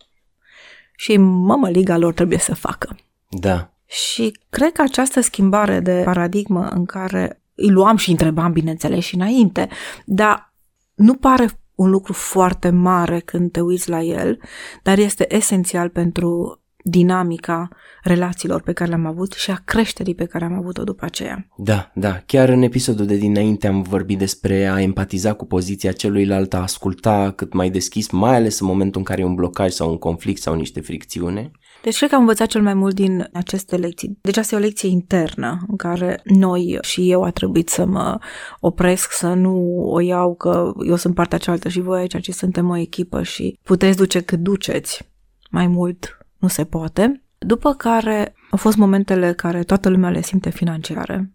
[0.95, 2.97] și mămă, liga lor trebuie să facă.
[3.29, 3.73] Da.
[3.85, 9.15] Și cred că această schimbare de paradigmă în care îi luam și întrebam, bineînțeles, și
[9.15, 9.69] înainte,
[10.05, 10.53] dar
[10.93, 14.39] nu pare un lucru foarte mare când te uiți la el,
[14.83, 17.67] dar este esențial pentru dinamica
[18.03, 21.47] relațiilor pe care le-am avut și a creșterii pe care am avut-o după aceea.
[21.57, 22.21] Da, da.
[22.25, 27.33] Chiar în episodul de dinainte am vorbit despre a empatiza cu poziția celuilalt, a asculta
[27.35, 30.41] cât mai deschis, mai ales în momentul în care e un blocaj sau un conflict
[30.41, 31.51] sau niște fricțiune.
[31.85, 34.17] Deci cred că am învățat cel mai mult din aceste lecții.
[34.21, 38.19] Deci asta e o lecție internă în care noi și eu a trebuit să mă
[38.59, 42.69] opresc, să nu o iau că eu sunt partea cealaltă și voi aici, ci suntem
[42.69, 45.09] o echipă și puteți duce cât duceți.
[45.49, 47.23] Mai mult nu se poate.
[47.37, 51.33] După care au fost momentele care toată lumea le simte financiare,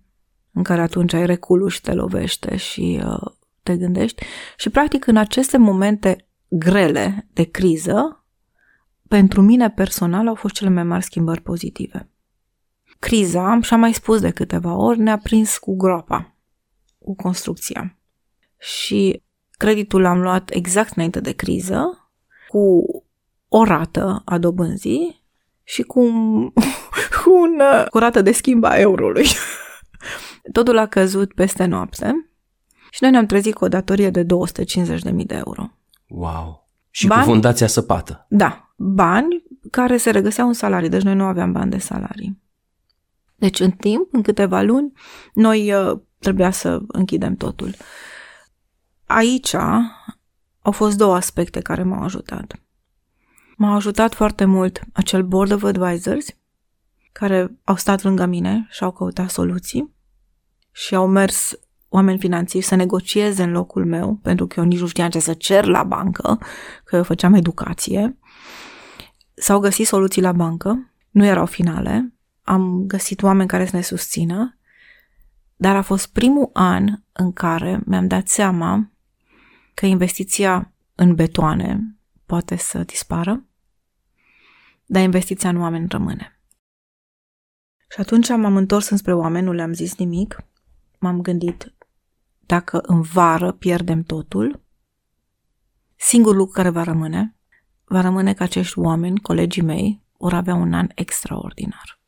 [0.53, 3.33] în care atunci ai reculul și te lovește și uh,
[3.63, 4.23] te gândești.
[4.57, 8.20] Și practic în aceste momente grele de criză,
[9.11, 12.11] pentru mine personal au fost cele mai mari schimbări pozitive.
[12.99, 16.37] Criza, și-am mai spus de câteva ori, ne-a prins cu groapa,
[16.99, 17.99] cu construcția.
[18.59, 22.11] Și creditul l-am luat exact înainte de criză,
[22.49, 22.85] cu
[23.49, 25.25] o rată a dobânzii
[25.63, 26.51] și cu, un,
[27.23, 27.59] cu, un,
[27.91, 29.27] cu o rată de schimb a eurului.
[30.53, 32.31] Totul a căzut peste noapte
[32.91, 34.27] și noi ne-am trezit cu o datorie de 250.000
[35.27, 35.71] de euro.
[36.07, 36.69] Wow!
[36.91, 38.27] Și bani, cu fundația săpată.
[38.29, 42.43] Da, bani care se regăseau în salarii, deci noi nu aveam bani de salarii.
[43.35, 44.93] Deci în timp, în câteva luni,
[45.35, 47.75] noi uh, trebuia să închidem totul.
[49.07, 49.55] Aici
[50.63, 52.61] au fost două aspecte care m-au ajutat.
[53.57, 56.27] M-a ajutat foarte mult acel board of advisors
[57.13, 59.95] care au stat lângă mine și au căutat soluții
[60.73, 61.59] și au mers
[61.89, 65.35] oameni finanțieri să negocieze în locul meu, pentru că eu nici nu știam ce să
[65.35, 66.39] cer la bancă,
[66.85, 68.19] că eu făceam educație.
[69.41, 74.59] S-au găsit soluții la bancă, nu erau finale, am găsit oameni care să ne susțină,
[75.57, 78.91] dar a fost primul an în care mi-am dat seama
[79.75, 83.45] că investiția în betoane poate să dispară
[84.91, 86.41] dar investiția în oameni rămâne.
[87.89, 90.43] Și atunci m-am întors înspre oameni, nu le-am zis nimic.
[90.99, 91.75] M-am gândit,
[92.39, 94.63] dacă în vară pierdem totul,
[95.97, 97.37] singurul lucru care va rămâne,
[97.91, 102.01] va rămâne că acești oameni, colegii mei, vor avea un an extraordinar.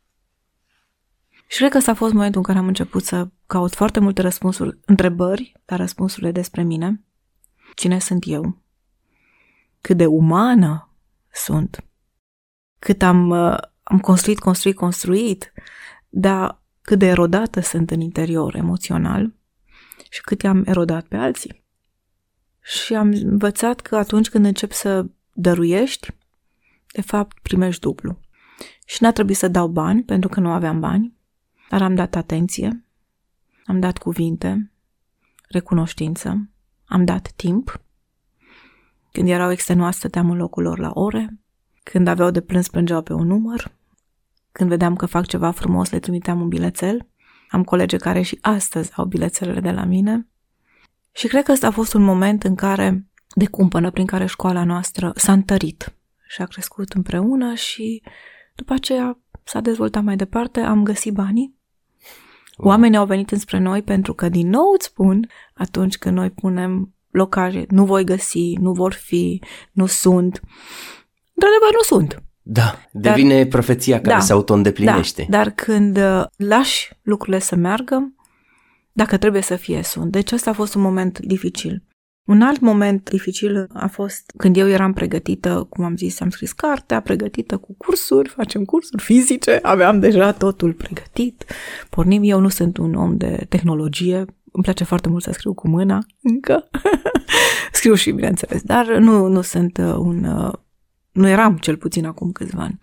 [1.46, 4.22] Și cred că ăsta a fost momentul în care am început să caut foarte multe
[4.22, 7.04] răspunsuri, întrebări, dar răspunsurile despre mine.
[7.74, 8.62] Cine sunt eu?
[9.80, 10.88] Cât de umană
[11.32, 11.84] sunt?
[12.82, 15.52] cât am, uh, am construit, construit, construit,
[16.08, 19.34] dar cât de erodată sunt în interior emoțional
[20.10, 21.64] și cât i-am erodat pe alții.
[22.60, 26.14] Și am învățat că atunci când începi să dăruiești,
[26.92, 28.18] de fapt primești dublu.
[28.86, 31.16] Și n-a trebuit să dau bani, pentru că nu aveam bani,
[31.70, 32.84] dar am dat atenție,
[33.64, 34.70] am dat cuvinte,
[35.48, 36.50] recunoștință,
[36.84, 37.80] am dat timp.
[39.12, 41.42] Când erau extenuați, stăteam în locul lor la ore,
[41.82, 43.72] când aveau de plâns, plângeau pe un număr.
[44.52, 47.06] Când vedeam că fac ceva frumos, le trimiteam un bilețel.
[47.50, 50.26] Am colege care și astăzi au bilețelele de la mine.
[51.12, 54.64] Și cred că ăsta a fost un moment în care, de cumpănă, prin care școala
[54.64, 55.94] noastră s-a întărit
[56.28, 58.02] și a crescut împreună și
[58.54, 61.60] după aceea s-a dezvoltat mai departe, am găsit banii.
[62.56, 66.94] Oamenii au venit înspre noi pentru că, din nou îți spun, atunci când noi punem
[67.10, 70.40] blocaje, nu voi găsi, nu vor fi, nu sunt,
[71.34, 72.22] într-adevăr nu sunt.
[72.42, 75.26] Da, devine dar, profeția care da, se auto-îndeplinește.
[75.28, 78.12] Da, dar când uh, lași lucrurile să meargă,
[78.92, 80.12] dacă trebuie să fie, sunt.
[80.12, 81.82] Deci ăsta a fost un moment dificil.
[82.24, 86.52] Un alt moment dificil a fost când eu eram pregătită, cum am zis, am scris
[86.52, 91.44] cartea, pregătită cu cursuri, facem cursuri fizice, aveam deja totul pregătit.
[91.90, 94.16] Pornim, eu nu sunt un om de tehnologie,
[94.52, 96.68] îmi place foarte mult să scriu cu mâna, încă.
[97.72, 100.52] scriu și, bineînțeles, dar nu, nu sunt uh, un uh,
[101.12, 102.78] nu eram cel puțin acum câțiva ani.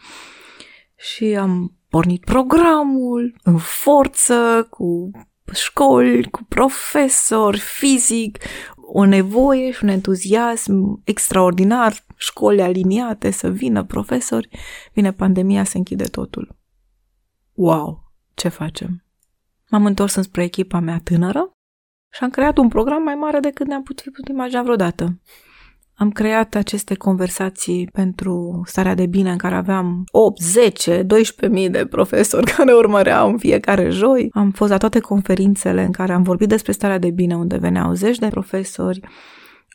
[0.95, 5.11] Și am pornit programul în forță, cu
[5.53, 8.37] școli, cu profesori, fizic,
[8.91, 14.49] o nevoie și un entuziasm extraordinar, școli aliniate, să vină profesori,
[14.93, 16.57] vine pandemia, se închide totul.
[17.53, 19.03] Wow, ce facem?
[19.69, 21.51] M-am întors înspre echipa mea tânără
[22.09, 25.19] Și am creat un program mai mare decât ne-am putut, putut imagina vreodată.
[26.00, 31.70] Am creat aceste conversații pentru starea de bine în care aveam 8, 10, 12 mii
[31.70, 34.30] de profesori care urmăreau în fiecare joi.
[34.34, 37.93] Am fost la toate conferințele în care am vorbit despre starea de bine unde veneau
[37.93, 39.00] zeci de profesori.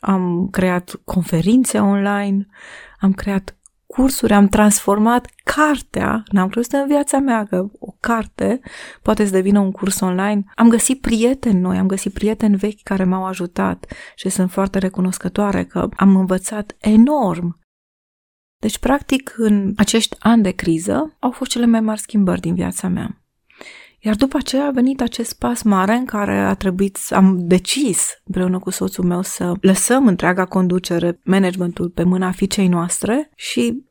[0.00, 2.46] Am creat conferințe online,
[3.00, 3.56] am creat
[3.94, 8.60] cursuri, am transformat cartea, n-am crezut în viața mea că o carte
[9.02, 10.44] poate să devină un curs online.
[10.54, 15.64] Am găsit prieteni noi, am găsit prieteni vechi care m-au ajutat și sunt foarte recunoscătoare
[15.64, 17.60] că am învățat enorm.
[18.60, 22.88] Deci, practic, în acești ani de criză au fost cele mai mari schimbări din viața
[22.88, 23.23] mea.
[24.04, 28.58] Iar după aceea a venit acest pas mare în care a trebuit, am decis împreună
[28.58, 33.84] cu soțul meu să lăsăm întreaga conducere, managementul pe mâna fiicei noastre și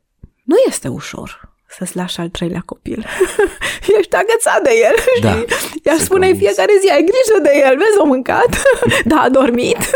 [0.44, 3.06] nu este ușor să-ți lași al treilea copil.
[3.98, 6.44] Ești agățat de el Da, și ea se spune convins.
[6.46, 8.62] fiecare zi, ai grijă de el, vezi, o mâncat,
[9.04, 9.78] da, a dormit.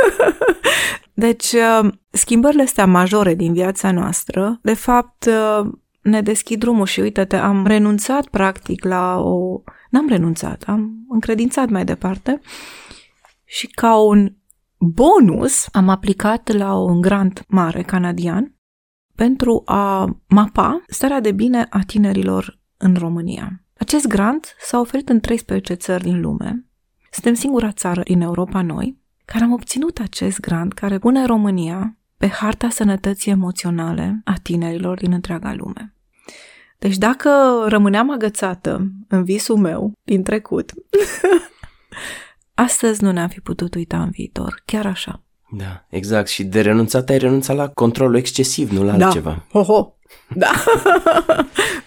[1.25, 5.67] deci, uh, schimbările astea majore din viața noastră, de fapt, uh,
[6.09, 9.63] ne deschid drumul și uite-te, am renunțat practic la o...
[9.91, 12.41] N-am renunțat, am încredințat mai departe
[13.45, 14.33] și ca un
[14.79, 18.55] bonus am aplicat la un grant mare canadian
[19.15, 23.63] pentru a mapa starea de bine a tinerilor în România.
[23.79, 26.67] Acest grant s-a oferit în 13 țări din lume.
[27.11, 32.29] Suntem singura țară din Europa noi care am obținut acest grant care pune România pe
[32.29, 35.95] harta sănătății emoționale a tinerilor din întreaga lume.
[36.79, 37.31] Deci dacă
[37.69, 40.73] rămâneam agățată în visul meu din trecut,
[42.55, 45.23] astăzi nu ne-am fi putut uita în viitor, chiar așa.
[45.51, 46.29] Da, exact.
[46.29, 49.31] Și de renunțat ai renunțat la controlul excesiv, nu la altceva.
[49.31, 49.61] Da.
[49.61, 49.93] Ho-ho.
[50.35, 50.51] Da.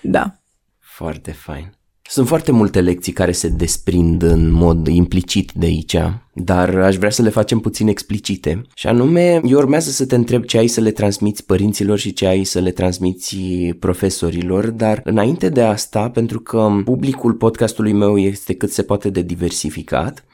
[0.01, 0.35] da.
[0.79, 1.73] Foarte fain.
[2.11, 5.97] Sunt foarte multe lecții care se desprind în mod implicit de aici,
[6.33, 8.61] dar aș vrea să le facem puțin explicite.
[8.75, 12.25] Și anume, eu urmează să te întreb ce ai să le transmiți părinților și ce
[12.25, 13.37] ai să le transmiți
[13.79, 19.21] profesorilor, dar înainte de asta, pentru că publicul podcastului meu este cât se poate de
[19.21, 20.25] diversificat,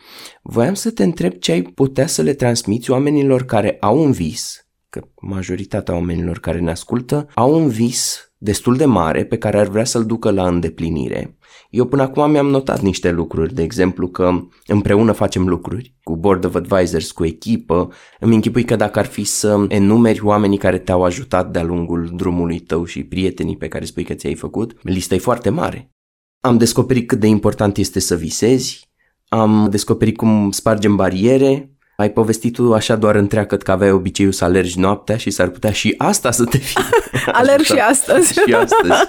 [0.42, 4.68] voiam să te întreb ce ai putea să le transmiți oamenilor care au un vis,
[4.90, 9.68] că majoritatea oamenilor care ne ascultă au un vis destul de mare pe care ar
[9.68, 11.38] vrea să-l ducă la îndeplinire.
[11.70, 16.46] Eu până acum mi-am notat niște lucruri, de exemplu că împreună facem lucruri cu board
[16.46, 17.90] of advisors, cu echipă.
[18.20, 22.60] Îmi închipui că dacă ar fi să enumeri oamenii care te-au ajutat de-a lungul drumului
[22.60, 25.92] tău și prietenii pe care spui că ți-ai făcut, lista e foarte mare.
[26.40, 28.90] Am descoperit cât de important este să visezi,
[29.28, 34.44] am descoperit cum spargem bariere, ai povestit tu așa doar întreagăt că aveai obiceiul să
[34.44, 36.82] alergi noaptea și s-ar putea și asta să te fie
[37.32, 37.90] Alerg și ajutat.
[37.90, 38.34] astăzi.
[38.34, 38.94] și astăzi.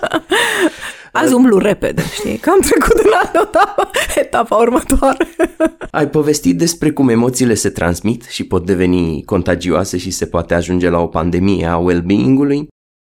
[1.12, 2.36] Azi umblu repede, știi?
[2.36, 3.10] Că am trecut în
[3.42, 5.28] etapa, etapa următoare.
[5.90, 10.88] Ai povestit despre cum emoțiile se transmit și pot deveni contagioase și se poate ajunge
[10.88, 12.66] la o pandemie a well-being-ului.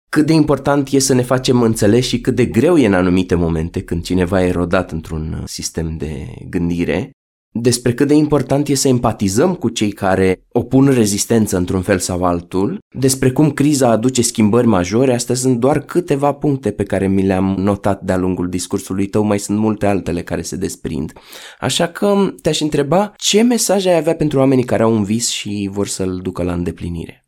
[0.10, 3.36] Cât de important e să ne facem înțeleși și cât de greu e în anumite
[3.36, 7.12] momente când cineva e rodat într-un sistem de gândire.
[7.52, 12.24] Despre cât de important e să empatizăm cu cei care opun rezistență într-un fel sau
[12.24, 17.26] altul, despre cum criza aduce schimbări majore, astea sunt doar câteva puncte pe care mi
[17.26, 21.14] le-am notat de-a lungul discursului tău, mai sunt multe altele care se desprind.
[21.60, 25.70] Așa că te-aș întreba ce mesaj ai avea pentru oamenii care au un vis și
[25.72, 27.26] vor să-l ducă la îndeplinire.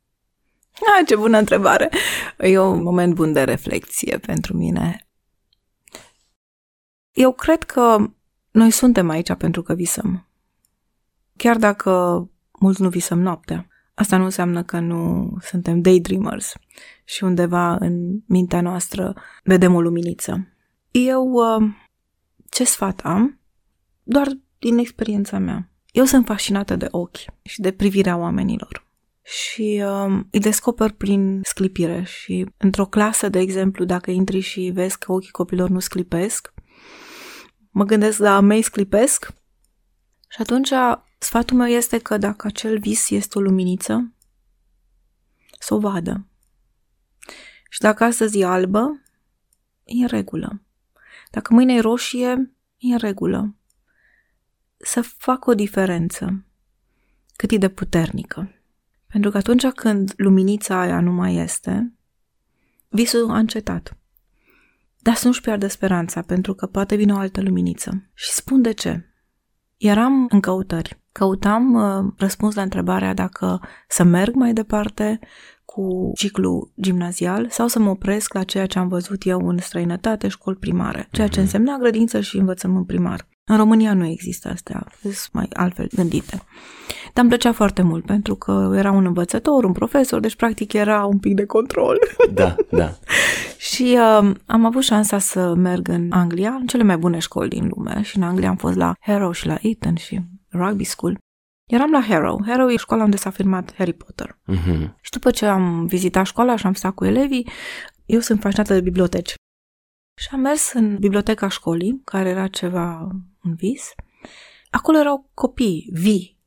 [0.74, 1.90] Ah, ce bună întrebare!
[2.38, 5.08] E un moment bun de reflexie pentru mine.
[7.12, 8.10] Eu cred că
[8.52, 10.28] noi suntem aici pentru că visăm.
[11.36, 12.24] Chiar dacă
[12.60, 13.68] mulți nu visăm noaptea.
[13.94, 16.54] Asta nu înseamnă că nu suntem daydreamers
[17.04, 20.48] și undeva în mintea noastră vedem o luminiță.
[20.92, 21.70] Eu uh,
[22.50, 23.40] ce sfat am?
[24.04, 24.28] Doar
[24.60, 25.70] din experiența mea.
[25.92, 28.88] Eu sunt fascinată de ochi și de privirea oamenilor
[29.30, 34.98] și uh, îi descoper prin sclipire și într-o clasă, de exemplu, dacă intri și vezi
[34.98, 36.54] că ochii copilor nu sclipesc,
[37.70, 39.34] mă gândesc, da, a mei sclipesc
[40.30, 40.72] și atunci
[41.18, 44.14] sfatul meu este că dacă acel vis este o luminiță,
[45.60, 46.28] să o vadă.
[47.70, 49.02] Și dacă astăzi e albă,
[49.84, 50.62] e în regulă.
[51.32, 53.56] Dacă mâine e roșie, e în regulă.
[54.78, 56.44] Să fac o diferență
[57.36, 58.54] cât e de puternică.
[59.08, 61.94] Pentru că atunci când luminița aia nu mai este,
[62.88, 63.98] visul a încetat.
[65.00, 68.10] Dar să nu-și piardă speranța, pentru că poate vine o altă luminiță.
[68.14, 69.14] Și spun de ce.
[69.78, 71.02] Eram în căutări.
[71.12, 75.20] Căutam uh, răspuns la întrebarea dacă să merg mai departe
[75.66, 80.28] cu ciclu gimnazial sau să mă opresc la ceea ce am văzut eu în străinătate,
[80.28, 83.28] școli primare, ceea ce însemna grădință și învățământ primar.
[83.50, 86.44] În România nu există astea, sunt mai altfel gândite.
[87.14, 91.06] Dar îmi plăcea foarte mult pentru că era un învățător, un profesor, deci practic era
[91.06, 91.98] un pic de control.
[92.34, 92.92] Da, da.
[93.58, 97.72] și uh, am avut șansa să merg în Anglia, în cele mai bune școli din
[97.76, 100.20] lume și în Anglia am fost la Harrow și la Eton și
[100.52, 101.18] Rugby School.
[101.68, 102.42] Eram la Harrow.
[102.46, 104.38] Harrow e școala unde s-a filmat Harry Potter.
[104.52, 104.96] Mm-hmm.
[105.02, 107.48] Și după ce am vizitat școala și am stat cu elevii,
[108.06, 109.34] eu sunt fascinată de biblioteci.
[110.20, 113.10] Și am mers în biblioteca școlii, care era ceva
[113.44, 113.94] un vis.
[114.70, 116.38] Acolo erau copii vii,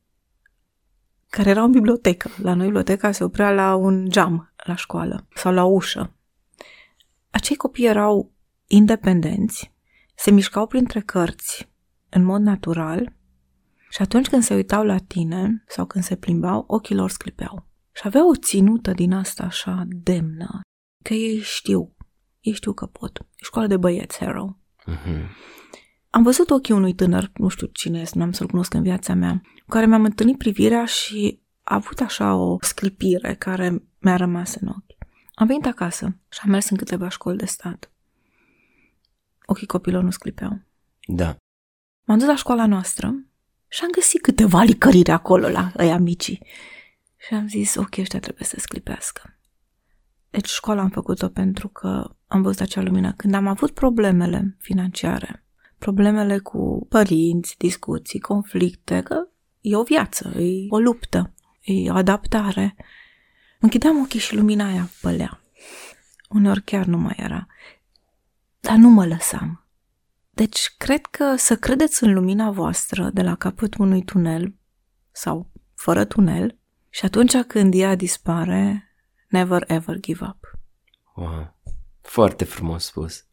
[1.28, 2.30] care erau în bibliotecă.
[2.42, 6.14] La noi biblioteca se oprea la un geam la școală sau la ușă.
[7.30, 8.32] Acei copii erau
[8.66, 9.72] independenți,
[10.14, 11.70] se mișcau printre cărți
[12.08, 13.12] în mod natural
[13.90, 17.66] și atunci când se uitau la tine sau când se plimbau, ochii lor sclipeau.
[17.92, 20.60] Și aveau o ținută din asta așa demnă,
[21.04, 21.91] că ei știu,
[22.42, 23.18] ei știu că pot.
[23.18, 24.58] E școală de băieți, Harrow.
[24.86, 25.26] Mm-hmm.
[26.10, 29.40] Am văzut ochii unui tânăr, nu știu cine este, n-am să-l cunosc în viața mea,
[29.42, 34.68] cu care mi-am întâlnit privirea și a avut așa o sclipire care mi-a rămas în
[34.68, 34.98] ochi.
[35.34, 37.90] Am venit acasă și am mers în câteva școli de stat.
[39.46, 40.60] Ochii copilor nu sclipeau.
[41.06, 41.36] Da.
[42.04, 43.14] M-am dus la școala noastră
[43.68, 46.46] și am găsit câteva licăriri acolo la ăia micii.
[47.16, 49.36] Și am zis, ok, ăștia trebuie să sclipească.
[50.30, 53.12] Deci școala am făcut-o pentru că am văzut acea lumină.
[53.12, 55.44] Când am avut problemele financiare,
[55.78, 59.28] problemele cu părinți, discuții, conflicte, că
[59.60, 62.76] e o viață, e o luptă, e o adaptare.
[63.60, 65.40] Închideam ochii și lumina aia pălea.
[66.28, 67.46] Uneori chiar nu mai era.
[68.60, 69.66] Dar nu mă lăsam.
[70.30, 74.54] Deci cred că să credeți în lumina voastră de la capătul unui tunel
[75.10, 76.58] sau fără tunel
[76.88, 78.92] și atunci când ea dispare,
[79.28, 80.58] never ever give up.
[81.14, 81.56] Wow.
[82.02, 83.24] Foarte frumos spus.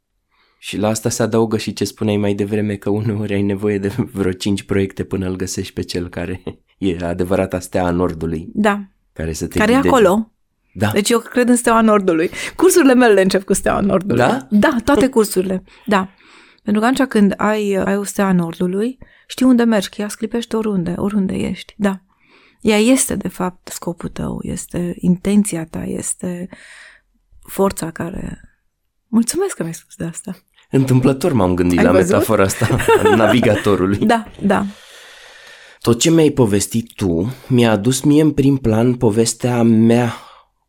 [0.59, 3.87] Și la asta se adaugă și ce spuneai mai devreme că uneori ai nevoie de
[4.11, 6.43] vreo cinci proiecte până îl găsești pe cel care
[6.77, 8.49] e adevărata stea a Nordului.
[8.53, 8.81] Da.
[9.13, 9.95] Care să te Care e ghideze.
[9.95, 10.31] acolo.
[10.73, 10.91] Da.
[10.91, 12.29] Deci eu cred în Steaua Nordului.
[12.55, 14.17] Cursurile mele încep cu Steaua Nordului.
[14.17, 14.47] Da?
[14.49, 15.63] Da, toate cursurile.
[15.85, 16.09] Da.
[16.63, 18.97] Pentru că atunci când ai, ai o Steaua Nordului,
[19.27, 21.73] știi unde mergi, că ea sclipește oriunde, oriunde ești.
[21.77, 22.01] Da.
[22.61, 26.49] Ea este, de fapt, scopul tău, este intenția ta, este
[27.47, 28.43] forța care...
[29.09, 30.37] Mulțumesc că mi-ai spus de asta.
[30.71, 32.09] Întâmplător m-am gândit Ai la văzut?
[32.09, 33.97] metafora asta a navigatorului.
[34.05, 34.65] Da, da.
[35.81, 40.13] Tot ce mi-ai povestit tu mi-a adus mie în prim plan povestea mea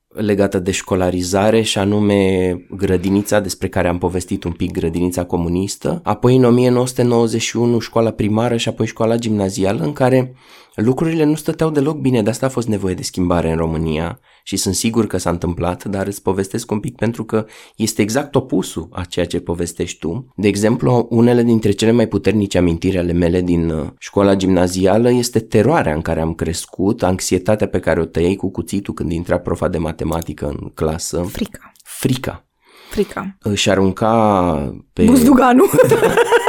[0.09, 6.36] legată de școlarizare și anume grădinița despre care am povestit un pic, grădinița comunistă, apoi
[6.36, 10.34] în 1991 școala primară și apoi școala gimnazială în care
[10.75, 14.57] lucrurile nu stăteau deloc bine, de asta a fost nevoie de schimbare în România și
[14.57, 17.47] sunt sigur că s-a întâmplat, dar îți povestesc un pic pentru că
[17.77, 20.33] este exact opusul a ceea ce povestești tu.
[20.37, 25.41] De exemplu, unele dintre cele mai puternice amintiri ale mele din uh, școala gimnazială este
[25.41, 29.68] teroarea în care am crescut, anxietatea pe care o tăiei cu cuțitul când intra profa
[29.68, 31.73] de matematică în clasă, Frica.
[31.83, 32.45] frica.
[32.91, 33.37] Frica.
[33.43, 35.05] Își arunca pe...
[35.05, 35.71] Buzduganul.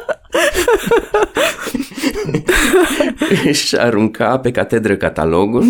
[3.44, 5.64] își arunca pe catedră catalogul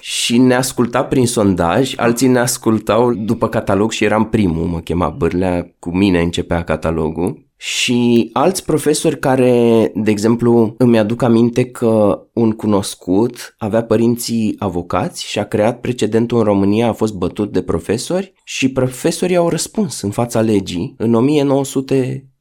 [0.00, 5.08] și ne asculta prin sondaj, alții ne ascultau după catalog și eram primul, mă chema
[5.08, 7.50] Bârlea, cu mine începea catalogul.
[7.56, 15.26] Și alți profesori care, de exemplu, îmi aduc aminte că un cunoscut avea părinții avocați
[15.26, 20.00] și a creat precedentul în România, a fost bătut de profesori și profesorii au răspuns
[20.00, 21.14] în fața legii în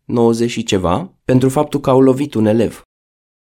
[0.08, 2.82] 1990 și ceva pentru faptul că au lovit un elev.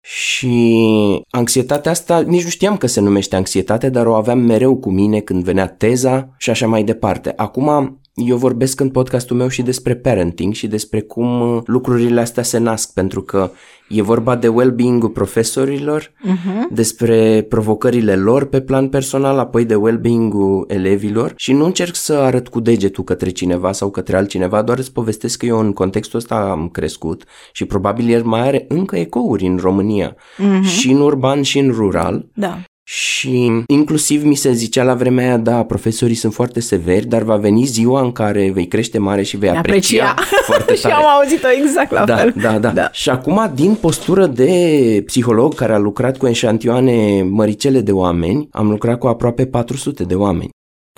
[0.01, 4.91] Și anxietatea asta, nici nu știam că se numește anxietate, dar o aveam mereu cu
[4.91, 7.34] mine când venea teza și așa mai departe.
[7.36, 12.43] Acum eu vorbesc în podcastul meu și despre parenting și despre cum uh, lucrurile astea
[12.43, 13.49] se nasc, pentru că
[13.89, 16.74] e vorba de well-being-ul profesorilor, Uh-huh.
[16.74, 22.47] despre provocările lor pe plan personal, apoi de well-being-ul elevilor și nu încerc să arăt
[22.47, 26.36] cu degetul către cineva sau către altcineva, doar îți povestesc că eu în contextul ăsta
[26.36, 30.61] am crescut și probabil el mai are încă ecouri în România, Mhm.
[30.63, 32.26] și în urban și în rural.
[32.34, 32.57] Da.
[32.91, 37.35] Și inclusiv mi se zicea la vremea aia, da, profesorii sunt foarte severi, dar va
[37.35, 40.27] veni ziua în care vei crește mare și vei aprecia, Aprecia.
[40.45, 40.93] foarte și tare.
[40.93, 42.33] am auzit-o exact la Da, fel.
[42.41, 42.89] da, da, da.
[42.91, 48.69] Și acum, din postură de psiholog care a lucrat cu eșantioane măricele de oameni, am
[48.69, 50.49] lucrat cu aproape 400 de oameni.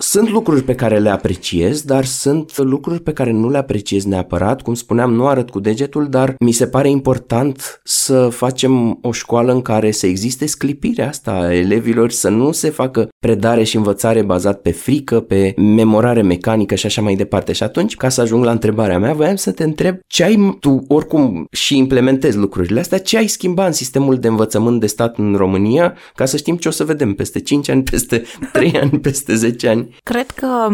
[0.01, 4.61] Sunt lucruri pe care le apreciez, dar sunt lucruri pe care nu le apreciez neapărat.
[4.61, 9.53] Cum spuneam, nu arăt cu degetul, dar mi se pare important să facem o școală
[9.53, 14.21] în care să existe sclipirea asta a elevilor, să nu se facă predare și învățare
[14.21, 17.53] bazat pe frică, pe memorare mecanică și așa mai departe.
[17.53, 20.83] Și atunci, ca să ajung la întrebarea mea, voiam să te întreb ce ai tu,
[20.87, 25.35] oricum și implementezi lucrurile astea, ce ai schimbat în sistemul de învățământ de stat în
[25.35, 29.35] România, ca să știm ce o să vedem peste 5 ani, peste 3 ani, peste
[29.35, 29.90] 10 ani?
[30.03, 30.67] Cred că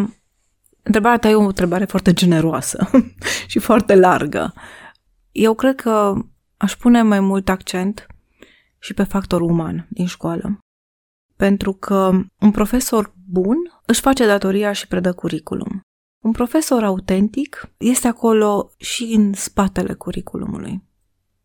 [0.83, 2.89] întrebarea ta e o întrebare foarte generoasă
[3.51, 4.53] și foarte largă.
[5.31, 6.13] Eu cred că
[6.57, 8.07] aș pune mai mult accent
[8.79, 10.59] și pe factorul uman din școală.
[11.35, 15.81] Pentru că un profesor bun își face datoria și predă curriculum.
[16.23, 20.83] Un profesor autentic este acolo și în spatele curriculumului.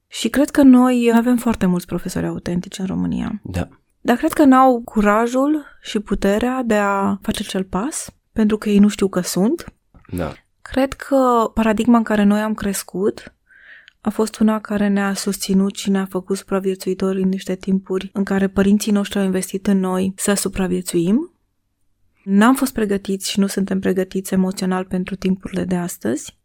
[0.06, 3.40] Și cred că noi avem foarte mulți profesori autentici în România.
[3.44, 3.68] Da.
[4.04, 8.78] Dar cred că n-au curajul și puterea de a face cel pas, pentru că ei
[8.78, 9.72] nu știu că sunt.
[10.08, 10.32] Da.
[10.62, 13.34] Cred că paradigma în care noi am crescut
[14.04, 18.48] a fost una care ne-a susținut și ne-a făcut supraviețuitori în niște timpuri în care
[18.48, 21.32] părinții noștri au investit în noi să supraviețuim.
[22.24, 26.38] N-am fost pregătiți și nu suntem pregătiți emoțional pentru timpurile de astăzi.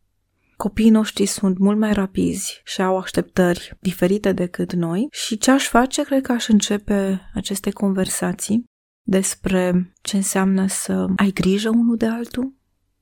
[0.58, 5.68] Copiii noștri sunt mult mai rapizi și au așteptări diferite decât noi și ce aș
[5.68, 8.64] face, cred că aș începe aceste conversații
[9.02, 12.54] despre ce înseamnă să ai grijă unul de altul,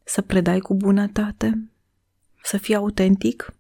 [0.04, 1.70] să predai cu bunătate,
[2.44, 3.54] să fii autentic,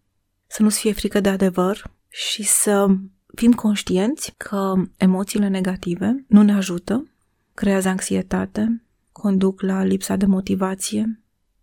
[0.48, 2.88] să nu-ți fie frică de adevăr și să
[3.36, 7.08] fim conștienți că emoțiile negative nu ne ajută,
[7.54, 11.20] creează anxietate, conduc la lipsa de motivație,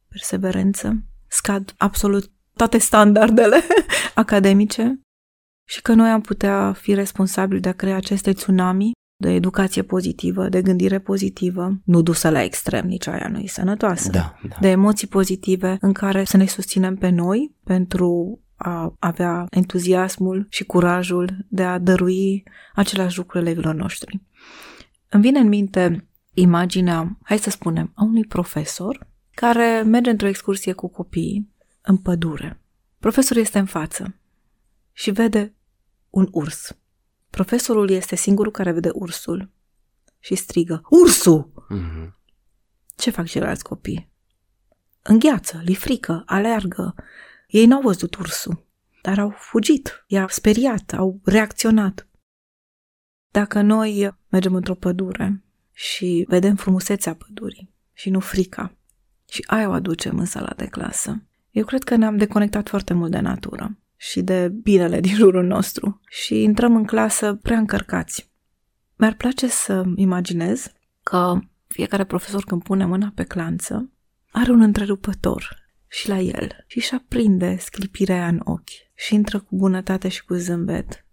[0.08, 1.02] perseverență,
[1.32, 3.56] scad absolut toate standardele
[4.14, 5.00] academice
[5.68, 10.48] și că noi am putea fi responsabili de a crea aceste tsunami de educație pozitivă,
[10.48, 14.56] de gândire pozitivă, nu dusă la extrem, nici aia nu e sănătoasă, Da, da.
[14.60, 20.64] de emoții pozitive în care să ne susținem pe noi pentru a avea entuziasmul și
[20.64, 22.42] curajul de a dărui
[22.74, 24.20] același lucru elevilor noștri.
[25.08, 30.72] Îmi vine în minte imaginea, hai să spunem, a unui profesor care merge într-o excursie
[30.72, 31.50] cu copiii
[31.82, 32.60] în pădure.
[32.98, 34.14] Profesorul este în față
[34.92, 35.54] și vede
[36.10, 36.76] un urs.
[37.30, 39.50] Profesorul este singurul care vede ursul
[40.18, 41.66] și strigă, Ursul!
[41.68, 42.16] Mhm.
[42.96, 44.10] Ce fac ceilalți copii?
[45.02, 46.94] Îngheață, li frică, aleargă.
[47.46, 48.66] Ei n-au văzut ursul,
[49.02, 52.08] dar au fugit, i-au speriat, au reacționat.
[53.30, 58.76] Dacă noi mergem într-o pădure și vedem frumusețea pădurii și nu frica,
[59.32, 63.10] și aia o aducem în sala de clasă, eu cred că ne-am deconectat foarte mult
[63.10, 66.00] de natură și de binele din jurul nostru.
[66.08, 68.30] Și intrăm în clasă prea încărcați.
[68.96, 70.72] Mi-ar place să imaginez
[71.02, 73.90] că fiecare profesor când pune mâna pe clanță
[74.30, 75.56] are un întrerupător
[75.88, 76.64] și la el.
[76.66, 81.06] Și își aprinde sclipirea aia în ochi și intră cu bunătate și cu zâmbet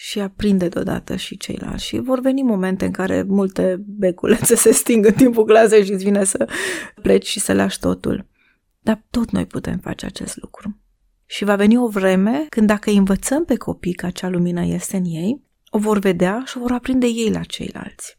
[0.00, 1.84] și aprinde deodată și ceilalți.
[1.84, 6.04] Și vor veni momente în care multe beculețe se sting în timpul clasei și îți
[6.04, 6.48] vine să
[7.02, 8.26] pleci și să lași totul.
[8.78, 10.80] Dar tot noi putem face acest lucru.
[11.26, 14.96] Și va veni o vreme când dacă îi învățăm pe copii că acea lumină este
[14.96, 18.18] în ei, o vor vedea și o vor aprinde ei la ceilalți.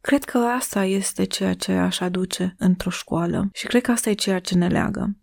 [0.00, 4.14] Cred că asta este ceea ce aș aduce într-o școală și cred că asta e
[4.14, 5.16] ceea ce ne leagă.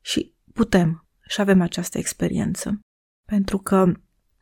[0.00, 2.80] Și putem și avem această experiență.
[3.24, 3.92] Pentru că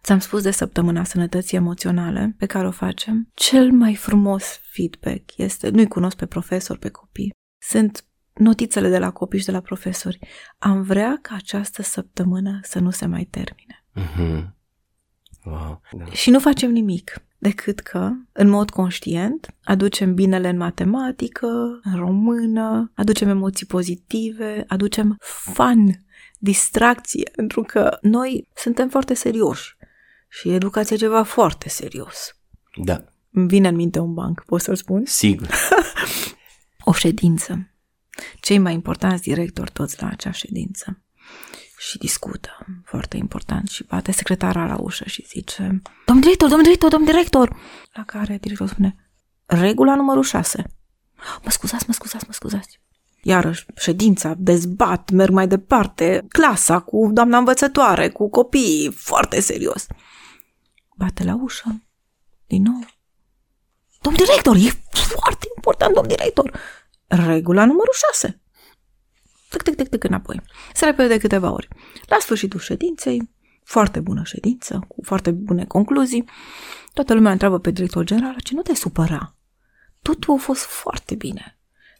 [0.07, 5.69] ți-am spus de săptămâna sănătății emoționale pe care o facem, cel mai frumos feedback este,
[5.69, 10.19] nu-i cunosc pe profesori, pe copii, sunt notițele de la copii și de la profesori.
[10.59, 13.85] Am vrea ca această săptămână să nu se mai termine.
[13.93, 14.57] Mhm.
[15.45, 15.81] Wow.
[15.93, 16.05] Da.
[16.05, 21.47] Și nu facem nimic decât că, în mod conștient, aducem binele în matematică,
[21.83, 26.05] în română, aducem emoții pozitive, aducem fun,
[26.39, 29.76] distracție, pentru că noi suntem foarte serioși
[30.29, 32.37] și educația e ceva foarte serios.
[32.85, 35.05] da, Îmi vine în minte un banc, poți să-l spun?
[35.05, 35.49] sigur.
[36.89, 37.71] O ședință.
[38.41, 41.01] Cei mai importanți directori toți la acea ședință.
[41.79, 42.51] Și discută,
[42.85, 47.57] foarte important, și bate secretara la ușă și zice Domn director, domn director, domn director!
[47.93, 49.11] La care directorul spune
[49.47, 50.65] Regula numărul 6.
[51.45, 52.81] Mă scuzați, mă scuzați, mă scuzați.
[53.29, 59.87] Iarăși, ședința, dezbat, merg mai departe, clasa cu doamna învățătoare, cu copiii, foarte serios.
[60.97, 61.83] Bate la ușă,
[62.47, 62.87] din nou.
[64.01, 64.83] Domn director, e
[65.21, 66.61] foarte important, domn director.
[67.07, 68.41] Regula numărul 6.
[69.51, 70.41] Tic, tic, tic, tic, înapoi.
[70.75, 71.69] Se repede de câteva ori.
[72.07, 73.31] La sfârșitul ședinței,
[73.65, 76.25] foarte bună ședință, cu foarte bune concluzii,
[76.93, 79.37] toată lumea întreabă pe director general ce nu te supăra.
[80.03, 81.56] Totul a fost foarte bine.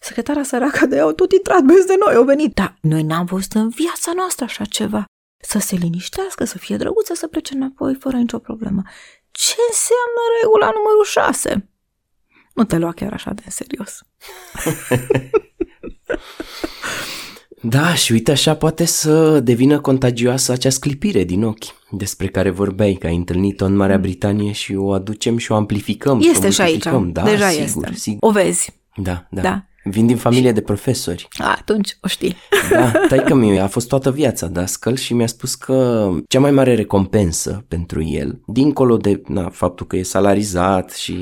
[0.07, 2.55] Secretara săraca de au tot intrat peste noi, au venit.
[2.55, 5.05] Dar noi n-am văzut în viața noastră așa ceva.
[5.43, 8.83] Să se liniștească, să fie drăguță, să plece înapoi fără nicio problemă.
[9.31, 11.69] Ce înseamnă regula numărul 6?
[12.55, 13.99] Nu te lua chiar așa de serios.
[17.63, 22.95] Da, și uite așa poate să devină contagioasă acea sclipire din ochi despre care vorbeai,
[22.95, 26.21] că ai întâlnit-o în Marea Britanie și o aducem și o amplificăm.
[26.21, 27.95] Este și, o aici, da, deja sigur, este.
[27.95, 28.29] Sigur.
[28.29, 28.73] O vezi.
[28.97, 29.67] Da, da, Da.
[29.89, 31.29] Vin din familie de profesori.
[31.39, 32.37] A, atunci o știi.
[32.71, 36.75] Da, taică mi a fost toată viața dascăl și mi-a spus că cea mai mare
[36.75, 41.17] recompensă pentru el, dincolo de na, faptul că e salarizat și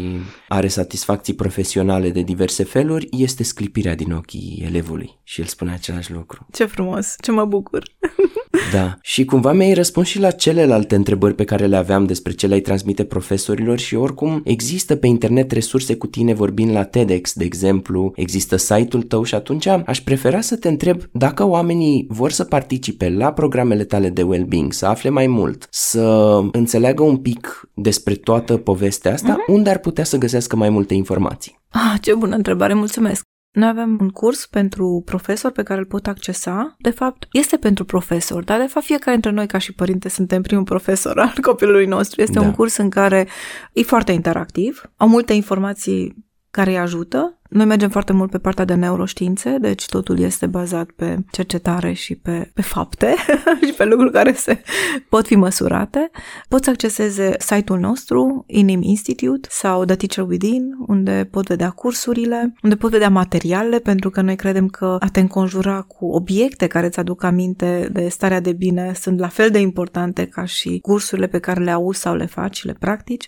[0.49, 5.19] are satisfacții profesionale de diverse feluri, este sclipirea din ochii elevului.
[5.23, 6.47] Și el spune același lucru.
[6.53, 7.83] Ce frumos, ce mă bucur.
[8.73, 12.47] Da, și cumva mi-ai răspuns și la celelalte întrebări pe care le aveam despre ce
[12.47, 17.45] le-ai transmite profesorilor și oricum există pe internet resurse cu tine vorbind la TEDx, de
[17.45, 22.45] exemplu, există site-ul tău și atunci aș prefera să te întreb dacă oamenii vor să
[22.45, 28.15] participe la programele tale de well-being, să afle mai mult, să înțeleagă un pic despre
[28.15, 29.53] toată povestea asta, uh-huh.
[29.53, 31.59] unde ar putea să găsească mai multe informații.
[31.69, 33.23] Ah, ce bună întrebare, mulțumesc.
[33.55, 36.77] Noi avem un curs pentru profesor pe care îl pot accesa.
[36.79, 40.43] De fapt, este pentru profesor, dar de fapt fiecare dintre noi ca și părinte suntem
[40.43, 42.21] primul profesor al copilului nostru.
[42.21, 42.45] Este Da.
[42.45, 43.29] un curs în care
[43.73, 47.41] e foarte interactiv, au multe informații care îi ajută.
[47.55, 52.15] Noi mergem foarte mult pe partea de neuroștiințe, deci totul este bazat pe cercetare și
[52.15, 53.15] pe, pe fapte
[53.67, 54.63] și pe lucruri care se
[55.09, 56.11] pot fi măsurate.
[56.49, 62.55] Pot să acceseze site-ul nostru, Inim Institute sau The Teacher Within, unde pot vedea cursurile,
[62.63, 66.87] unde pot vedea materialele, pentru că noi credem că a te înconjura cu obiecte care
[66.87, 71.27] îți aduc aminte de starea de bine sunt la fel de importante ca și cursurile
[71.27, 73.27] pe care le auzi sau le faci și le practici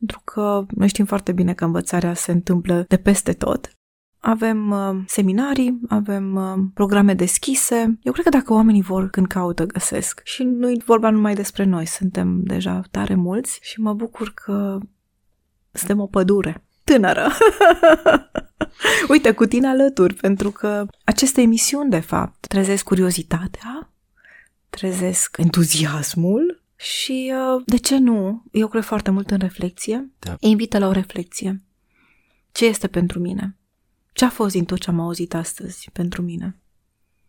[0.00, 3.70] pentru că noi știm foarte bine că învățarea se întâmplă de peste tot.
[4.18, 7.98] Avem uh, seminarii, avem uh, programe deschise.
[8.02, 10.20] Eu cred că dacă oamenii vor când caută, găsesc.
[10.24, 14.78] Și nu-i vorba numai despre noi, suntem deja tare mulți și mă bucur că
[15.72, 17.28] suntem o pădure tânără.
[19.08, 23.92] Uite, cu tine alături, pentru că aceste emisiuni, de fapt, trezesc curiozitatea,
[24.70, 30.10] trezesc entuziasmul și, uh, de ce nu, eu cred foarte mult în reflexie.
[30.18, 30.36] Da.
[30.40, 31.62] Îi invită la o reflexie.
[32.52, 33.56] Ce este pentru mine?
[34.12, 36.56] Ce a fost din tot ce am auzit astăzi pentru mine?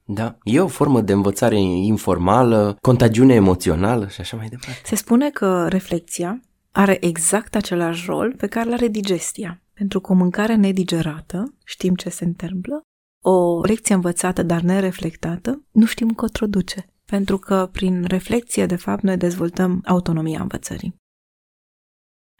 [0.04, 4.82] Da, e o formă de învățare informală, contagiune emoțională și așa mai departe.
[4.86, 6.42] Se spune că reflexia
[6.72, 9.62] are exact același rol pe care îl are digestia.
[9.74, 12.82] Pentru că o mâncare nedigerată, știm ce se întâmplă,
[13.24, 16.91] o lecție învățată, dar nereflectată, nu știm încotro duce.
[17.12, 20.96] Pentru că prin reflexie, de fapt, noi dezvoltăm autonomia învățării.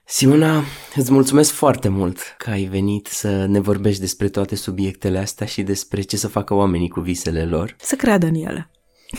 [0.06, 0.64] Simona,
[0.96, 5.64] îți mulțumesc foarte mult că ai venit să ne vorbești despre toate subiectele astea și
[5.64, 7.76] despre ce să facă oamenii cu visele lor.
[7.80, 8.70] Să creadă în ele.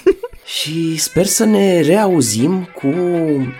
[0.60, 2.92] Și sper să ne reauzim cu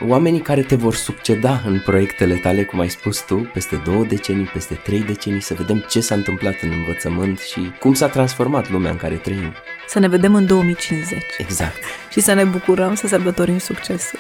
[0.09, 4.51] oamenii care te vor succeda în proiectele tale, cum ai spus tu, peste două decenii,
[4.53, 8.91] peste trei decenii, să vedem ce s-a întâmplat în învățământ și cum s-a transformat lumea
[8.91, 9.53] în care trăim.
[9.93, 11.83] Să ne vedem în 2050 Exact.
[12.11, 14.19] și să ne bucurăm să sărbătorim succesul.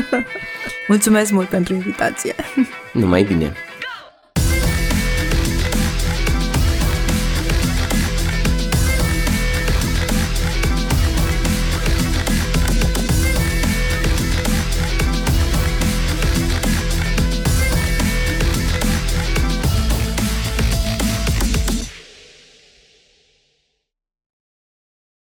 [0.88, 2.34] Mulțumesc mult pentru invitație!
[2.92, 3.52] Numai bine!